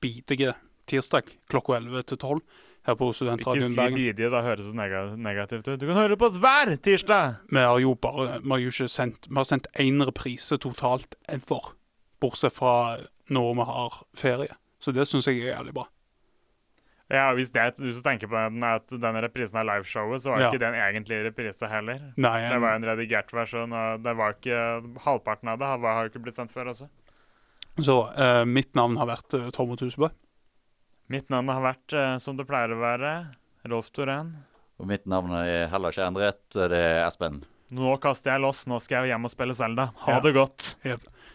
[0.00, 0.54] bidige
[0.90, 2.40] tirsdag klokka 11 til 12
[2.88, 3.94] her på Ikke si Bergen.
[3.94, 5.80] bidige, da høres det neg negativt ut.
[5.80, 7.40] Du kan høre på oss hver tirsdag!
[7.50, 11.14] Vi har jo bare Vi har jo ikke sendt Vi har sendt én reprise totalt
[11.28, 11.74] ever.
[12.20, 12.98] Bortsett fra
[13.28, 14.56] når vi har ferie.
[14.80, 15.86] Så det syns jeg er jævlig bra.
[17.10, 20.40] Ja, Hvis det du som tenker på den, at denne reprisen av liveshowet, så var
[20.44, 20.50] Ja.
[20.52, 21.98] ikke den egentlig reprise heller.
[22.16, 24.60] Nei, Det var en redigert versjon, og det var ikke
[25.02, 26.88] halvparten av det har, har jo ikke blitt sendt før også.
[27.80, 30.08] Så uh, mitt navn har vært uh, Tormod Husebø.
[31.10, 33.12] Mitt navn har vært, uh, som det pleier å være,
[33.66, 34.30] Rolf Torén.
[34.78, 36.40] Og mitt navn er heller ikke endret.
[36.54, 37.42] Det er Espen.
[37.70, 39.90] Nå kaster jeg loss, nå skal jeg hjem og spille Zelda.
[40.06, 40.20] Ha Ja.
[40.20, 40.76] det godt.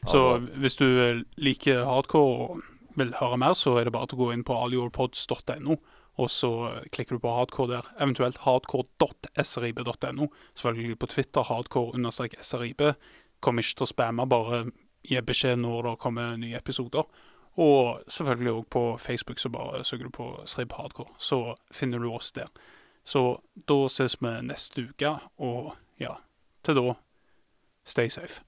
[0.08, 2.62] Så hvis du liker hardcore
[2.96, 5.78] vil høre mer, så er det bare til å gå inn på allyourpods.no,
[6.16, 6.52] og så
[6.96, 7.92] klikker du på hardcore der.
[8.00, 10.30] Eventuelt hardcore.srib.no.
[10.56, 12.84] Selvfølgelig på Twitter hardcore-srib.
[13.44, 14.62] Kommer ikke til å spamme, bare
[15.06, 17.04] gi beskjed når det kommer nye episoder.
[17.60, 22.10] Og selvfølgelig òg på Facebook, så bare søker du på Srib Hardcore, så finner du
[22.12, 22.52] oss der.
[23.06, 23.40] Så
[23.70, 26.18] da ses vi neste uke, og ja,
[26.68, 26.98] til da,
[27.88, 28.44] stay safe.